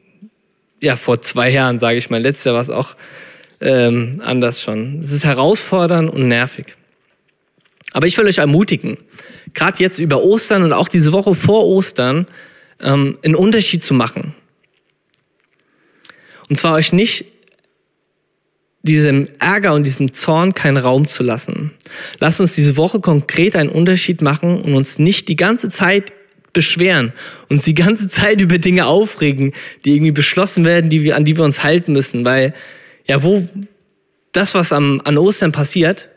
ja, 0.82 0.98
vor 0.98 1.22
zwei 1.22 1.50
Jahren, 1.52 1.80
sage 1.80 1.98
ich 1.98 2.10
mal, 2.10 2.22
letztes 2.22 2.44
Jahr 2.44 2.56
war 2.56 2.62
es 2.62 2.70
auch 2.70 2.98
ähm, 3.62 4.22
anders 4.26 4.62
schon. 4.62 5.00
Es 5.00 5.14
ist 5.14 5.24
herausfordernd 5.24 6.12
und 6.12 6.28
nervig. 6.28 6.76
Aber 7.94 8.06
ich 8.06 8.18
will 8.18 8.26
euch 8.26 8.40
ermutigen, 8.40 8.98
gerade 9.54 9.82
jetzt 9.82 10.00
über 10.00 10.22
Ostern 10.22 10.64
und 10.64 10.74
auch 10.74 10.90
diese 10.90 11.14
Woche 11.14 11.34
vor 11.34 11.66
Ostern, 11.66 12.28
ähm, 12.82 13.18
einen 13.24 13.36
Unterschied 13.36 13.86
zu 13.86 13.94
machen. 13.94 14.36
Und 16.50 16.58
zwar 16.58 16.74
euch 16.74 16.92
nicht 16.92 17.24
diesem 18.84 19.30
Ärger 19.40 19.74
und 19.74 19.86
diesem 19.86 20.14
Zorn 20.14 20.54
keinen 20.54 20.78
Raum 20.78 21.08
zu 21.08 21.24
lassen. 21.24 21.72
Lasst 22.20 22.42
uns 22.42 22.54
diese 22.54 22.76
Woche 22.76 23.00
konkret 23.00 23.56
einen 23.56 23.70
Unterschied 23.70 24.22
machen 24.22 24.62
und 24.62 24.76
uns 24.76 25.00
nicht 25.00 25.30
die 25.30 25.38
ganze 25.38 25.70
Zeit 25.70 26.12
beschweren, 26.52 27.14
uns 27.50 27.64
die 27.64 27.76
ganze 27.76 28.10
Zeit 28.10 28.42
über 28.42 28.60
Dinge 28.60 28.86
aufregen, 28.86 29.54
die 29.86 29.96
irgendwie 29.96 30.12
beschlossen 30.12 30.66
werden, 30.66 30.90
die 30.90 31.04
wir, 31.04 31.16
an 31.16 31.26
die 31.26 31.38
wir 31.38 31.46
uns 31.46 31.64
halten 31.64 31.94
müssen. 31.94 32.26
Weil, 32.26 32.54
ja, 33.08 33.24
wo 33.24 33.48
das, 34.34 34.54
was 34.54 34.74
am, 34.74 35.02
an 35.06 35.18
Ostern 35.18 35.54
passiert, 35.54 36.10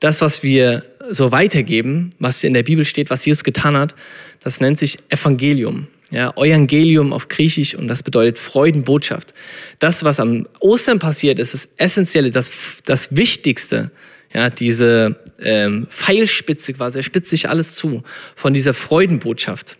das, 0.00 0.22
was 0.22 0.42
wir 0.42 0.84
so 1.10 1.32
weitergeben, 1.32 2.10
was 2.18 2.42
in 2.42 2.54
der 2.54 2.62
Bibel 2.62 2.84
steht, 2.84 3.10
was 3.10 3.24
Jesus 3.24 3.44
getan 3.44 3.76
hat, 3.76 3.94
das 4.42 4.60
nennt 4.60 4.78
sich 4.78 4.98
Evangelium. 5.10 5.86
Ja, 6.12 6.32
Evangelium 6.36 7.12
auf 7.12 7.28
Griechisch 7.28 7.74
und 7.74 7.88
das 7.88 8.02
bedeutet 8.04 8.38
Freudenbotschaft. 8.38 9.34
Das, 9.80 10.04
was 10.04 10.20
am 10.20 10.46
Ostern 10.60 11.00
passiert, 11.00 11.40
ist 11.40 11.52
das 11.52 11.68
Essentielle, 11.76 12.30
das, 12.30 12.52
das 12.84 13.16
Wichtigste. 13.16 13.90
Ja, 14.32 14.50
diese 14.50 15.16
ähm, 15.40 15.86
Pfeilspitze 15.90 16.74
quasi, 16.74 16.98
er 16.98 17.02
spitzt 17.02 17.30
sich 17.30 17.48
alles 17.48 17.74
zu 17.74 18.02
von 18.36 18.52
dieser 18.54 18.74
Freudenbotschaft. 18.74 19.78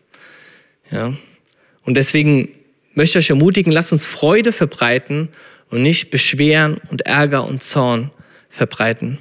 Ja, 0.90 1.14
und 1.84 1.94
deswegen 1.94 2.48
möchte 2.94 3.18
ich 3.18 3.26
euch 3.26 3.30
ermutigen, 3.30 3.72
lasst 3.72 3.92
uns 3.92 4.04
Freude 4.04 4.52
verbreiten 4.52 5.28
und 5.70 5.82
nicht 5.82 6.10
Beschweren 6.10 6.78
und 6.90 7.02
Ärger 7.02 7.46
und 7.46 7.62
Zorn 7.62 8.10
verbreiten. 8.48 9.18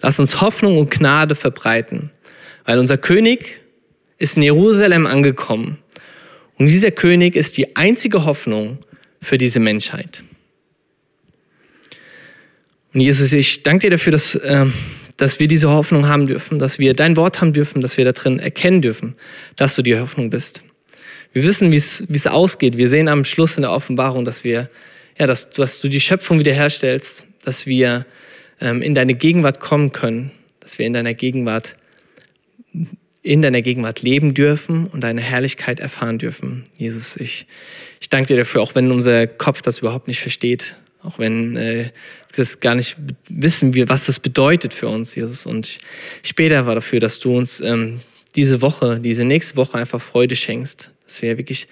Lasst 0.00 0.18
uns 0.18 0.40
Hoffnung 0.40 0.78
und 0.78 0.90
Gnade 0.90 1.34
verbreiten, 1.34 2.10
weil 2.64 2.78
unser 2.78 2.96
König 2.98 3.60
ist 4.18 4.36
in 4.36 4.42
Jerusalem 4.42 5.06
angekommen 5.06 5.78
und 6.58 6.66
dieser 6.66 6.90
König 6.90 7.36
ist 7.36 7.56
die 7.56 7.76
einzige 7.76 8.24
Hoffnung 8.24 8.78
für 9.20 9.38
diese 9.38 9.60
Menschheit. 9.60 10.22
Und 12.92 13.00
Jesus, 13.00 13.32
ich 13.32 13.62
danke 13.62 13.86
dir 13.86 13.90
dafür, 13.90 14.12
dass, 14.12 14.34
äh, 14.34 14.66
dass 15.16 15.38
wir 15.38 15.48
diese 15.48 15.70
Hoffnung 15.70 16.08
haben 16.08 16.26
dürfen, 16.26 16.58
dass 16.58 16.78
wir 16.78 16.94
dein 16.94 17.16
Wort 17.16 17.40
haben 17.40 17.52
dürfen, 17.52 17.80
dass 17.80 17.96
wir 17.96 18.04
da 18.04 18.12
drin 18.12 18.38
erkennen 18.38 18.82
dürfen, 18.82 19.14
dass 19.56 19.76
du 19.76 19.82
die 19.82 19.98
Hoffnung 19.98 20.30
bist. 20.30 20.62
wir 21.32 21.44
wissen, 21.44 21.70
wie 21.70 21.76
es 21.76 22.26
ausgeht. 22.26 22.76
Wir 22.76 22.88
sehen 22.88 23.08
am 23.08 23.24
Schluss 23.24 23.56
in 23.56 23.62
der 23.62 23.72
Offenbarung, 23.72 24.24
dass 24.24 24.42
wir, 24.42 24.70
ja, 25.18 25.26
dass, 25.26 25.50
dass 25.50 25.80
du 25.80 25.88
die 25.88 26.00
Schöpfung 26.00 26.38
wiederherstellst, 26.38 27.24
dass 27.44 27.66
wir 27.66 28.06
ähm, 28.60 28.82
in 28.82 28.94
deine 28.94 29.14
Gegenwart 29.14 29.60
kommen 29.60 29.92
können, 29.92 30.30
dass 30.60 30.78
wir 30.78 30.86
in 30.86 30.92
deiner 30.92 31.14
Gegenwart 31.14 31.76
in 33.22 33.42
deiner 33.42 33.62
Gegenwart 33.62 34.02
leben 34.02 34.34
dürfen 34.34 34.86
und 34.86 35.02
deine 35.02 35.20
Herrlichkeit 35.20 35.80
erfahren 35.80 36.18
dürfen. 36.18 36.64
Jesus, 36.76 37.16
ich, 37.16 37.46
ich 38.00 38.08
danke 38.08 38.28
dir 38.28 38.36
dafür, 38.36 38.62
auch 38.62 38.74
wenn 38.74 38.90
unser 38.90 39.26
Kopf 39.26 39.62
das 39.62 39.80
überhaupt 39.80 40.08
nicht 40.08 40.20
versteht, 40.20 40.76
auch 41.02 41.18
wenn 41.18 41.56
äh, 41.56 41.74
wir 41.74 41.92
das 42.36 42.60
gar 42.60 42.74
nicht 42.74 42.96
wissen, 43.28 43.74
wie, 43.74 43.88
was 43.88 44.06
das 44.06 44.20
bedeutet 44.20 44.74
für 44.74 44.88
uns, 44.88 45.14
Jesus. 45.14 45.46
Und 45.46 45.66
ich, 45.66 45.78
ich 46.22 46.34
bete 46.36 46.58
aber 46.58 46.76
dafür, 46.76 47.00
dass 47.00 47.18
du 47.18 47.36
uns 47.36 47.60
ähm, 47.60 48.00
diese 48.36 48.60
Woche, 48.60 49.00
diese 49.00 49.24
nächste 49.24 49.56
Woche 49.56 49.78
einfach 49.78 50.00
Freude 50.00 50.36
schenkst, 50.36 50.90
dass 51.04 51.22
wir 51.22 51.36
wirklich 51.38 51.66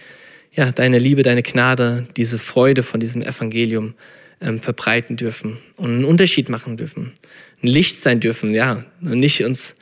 ja, 0.53 0.73
deine 0.73 0.99
Liebe, 0.99 1.23
deine 1.23 1.43
Gnade, 1.43 2.07
diese 2.17 2.39
Freude 2.39 2.83
von 2.83 2.99
diesem 2.99 3.23
Evangelium 3.23 3.95
ähm, 4.41 4.61
verbreiten 4.61 5.17
dürfen 5.17 5.59
und 5.77 5.91
einen 5.91 6.05
Unterschied 6.05 6.49
machen 6.49 6.77
dürfen, 6.77 7.13
ein 7.63 7.69
Licht 7.69 8.03
sein 8.03 8.21
dürfen, 8.21 8.55
ja, 8.55 8.85
und 9.03 9.21
nicht 9.21 9.45
uns 9.45 9.77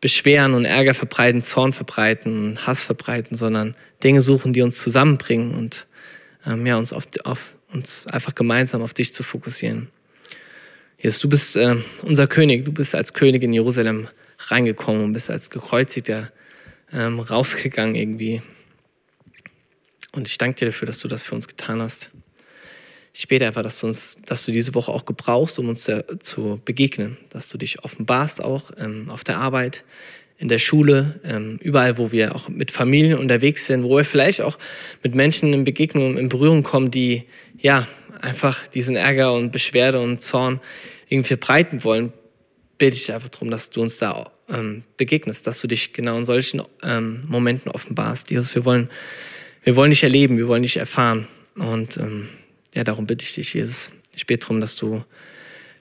beschweren 0.00 0.54
und 0.54 0.64
Ärger 0.64 0.94
verbreiten, 0.94 1.42
Zorn 1.42 1.72
verbreiten, 1.72 2.66
Hass 2.66 2.84
verbreiten, 2.84 3.36
sondern 3.36 3.74
Dinge 4.02 4.22
suchen, 4.22 4.52
die 4.52 4.62
uns 4.62 4.80
zusammenbringen 4.80 5.54
und 5.54 5.86
ähm, 6.46 6.64
ja, 6.66 6.76
uns, 6.76 6.92
auf, 6.92 7.04
auf, 7.24 7.54
uns 7.72 8.06
einfach 8.06 8.34
gemeinsam 8.34 8.82
auf 8.82 8.94
dich 8.94 9.12
zu 9.12 9.22
fokussieren. 9.22 9.88
Jesus, 10.98 11.20
du 11.20 11.28
bist 11.28 11.56
äh, 11.56 11.76
unser 12.02 12.26
König, 12.26 12.64
du 12.64 12.72
bist 12.72 12.94
als 12.94 13.12
König 13.12 13.42
in 13.42 13.52
Jerusalem 13.52 14.08
reingekommen 14.38 15.04
und 15.04 15.12
bist 15.12 15.30
als 15.30 15.50
gekreuzigter 15.50 16.32
ähm, 16.92 17.20
rausgegangen 17.20 17.94
irgendwie. 17.94 18.42
Und 20.12 20.28
ich 20.28 20.38
danke 20.38 20.58
dir 20.58 20.66
dafür, 20.66 20.86
dass 20.86 20.98
du 20.98 21.08
das 21.08 21.22
für 21.22 21.34
uns 21.34 21.46
getan 21.46 21.80
hast. 21.80 22.10
Ich 23.12 23.26
bete 23.28 23.46
einfach, 23.46 23.62
dass 23.62 23.80
du, 23.80 23.88
uns, 23.88 24.18
dass 24.26 24.44
du 24.44 24.52
diese 24.52 24.74
Woche 24.74 24.92
auch 24.92 25.04
gebrauchst, 25.04 25.58
um 25.58 25.68
uns 25.68 25.82
zu, 25.82 26.04
zu 26.20 26.60
begegnen, 26.64 27.16
dass 27.30 27.48
du 27.48 27.58
dich 27.58 27.84
offenbarst 27.84 28.42
auch 28.42 28.70
ähm, 28.78 29.10
auf 29.10 29.24
der 29.24 29.38
Arbeit, 29.38 29.84
in 30.40 30.48
der 30.48 30.58
Schule, 30.58 31.20
ähm, 31.22 31.58
überall, 31.60 31.98
wo 31.98 32.12
wir 32.12 32.34
auch 32.34 32.48
mit 32.48 32.70
Familien 32.70 33.18
unterwegs 33.18 33.66
sind, 33.66 33.84
wo 33.84 33.98
wir 33.98 34.06
vielleicht 34.06 34.40
auch 34.40 34.58
mit 35.02 35.14
Menschen 35.14 35.52
in 35.52 35.64
Begegnung, 35.64 36.16
in 36.16 36.30
Berührung 36.30 36.62
kommen, 36.62 36.90
die 36.90 37.24
ja 37.58 37.86
einfach 38.22 38.66
diesen 38.68 38.96
Ärger 38.96 39.34
und 39.34 39.52
Beschwerde 39.52 40.00
und 40.00 40.22
Zorn 40.22 40.60
irgendwie 41.08 41.28
verbreiten 41.28 41.84
wollen, 41.84 42.14
bitte 42.78 42.96
ich 42.96 43.12
einfach 43.12 43.28
darum, 43.28 43.50
dass 43.50 43.68
du 43.68 43.82
uns 43.82 43.98
da 43.98 44.32
ähm, 44.48 44.82
begegnest, 44.96 45.46
dass 45.46 45.60
du 45.60 45.68
dich 45.68 45.92
genau 45.92 46.16
in 46.16 46.24
solchen 46.24 46.62
ähm, 46.82 47.22
Momenten 47.28 47.70
offenbarst. 47.70 48.30
Jesus, 48.30 48.54
wir 48.54 48.64
wollen, 48.64 48.88
wir 49.62 49.76
wollen 49.76 49.90
dich 49.90 50.02
erleben, 50.02 50.38
wir 50.38 50.48
wollen 50.48 50.62
dich 50.62 50.78
erfahren. 50.78 51.28
Und 51.56 51.98
ähm, 51.98 52.30
ja, 52.74 52.84
darum 52.84 53.06
bitte 53.06 53.24
ich 53.24 53.34
dich, 53.34 53.54
Jesus. 53.54 53.90
Ich 54.14 54.26
bete 54.26 54.42
darum, 54.42 54.60
dass 54.60 54.76
du 54.76 55.04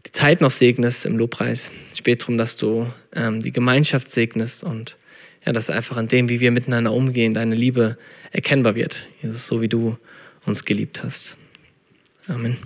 die 0.05 0.11
Zeit 0.11 0.41
noch 0.41 0.51
segnest 0.51 1.05
im 1.05 1.17
Lobpreis. 1.17 1.71
Ich 1.93 2.03
bete 2.03 2.19
darum, 2.19 2.37
dass 2.37 2.55
du 2.55 2.91
ähm, 3.13 3.41
die 3.41 3.51
Gemeinschaft 3.51 4.09
segnest 4.09 4.63
und 4.63 4.97
ja, 5.45 5.53
dass 5.53 5.69
einfach 5.69 5.97
an 5.97 6.07
dem, 6.07 6.29
wie 6.29 6.39
wir 6.39 6.51
miteinander 6.51 6.91
umgehen, 6.91 7.33
deine 7.33 7.55
Liebe 7.55 7.97
erkennbar 8.31 8.75
wird. 8.75 9.07
Jesus, 9.21 9.47
so 9.47 9.61
wie 9.61 9.69
du 9.69 9.97
uns 10.45 10.65
geliebt 10.65 11.03
hast. 11.03 11.35
Amen. 12.27 12.57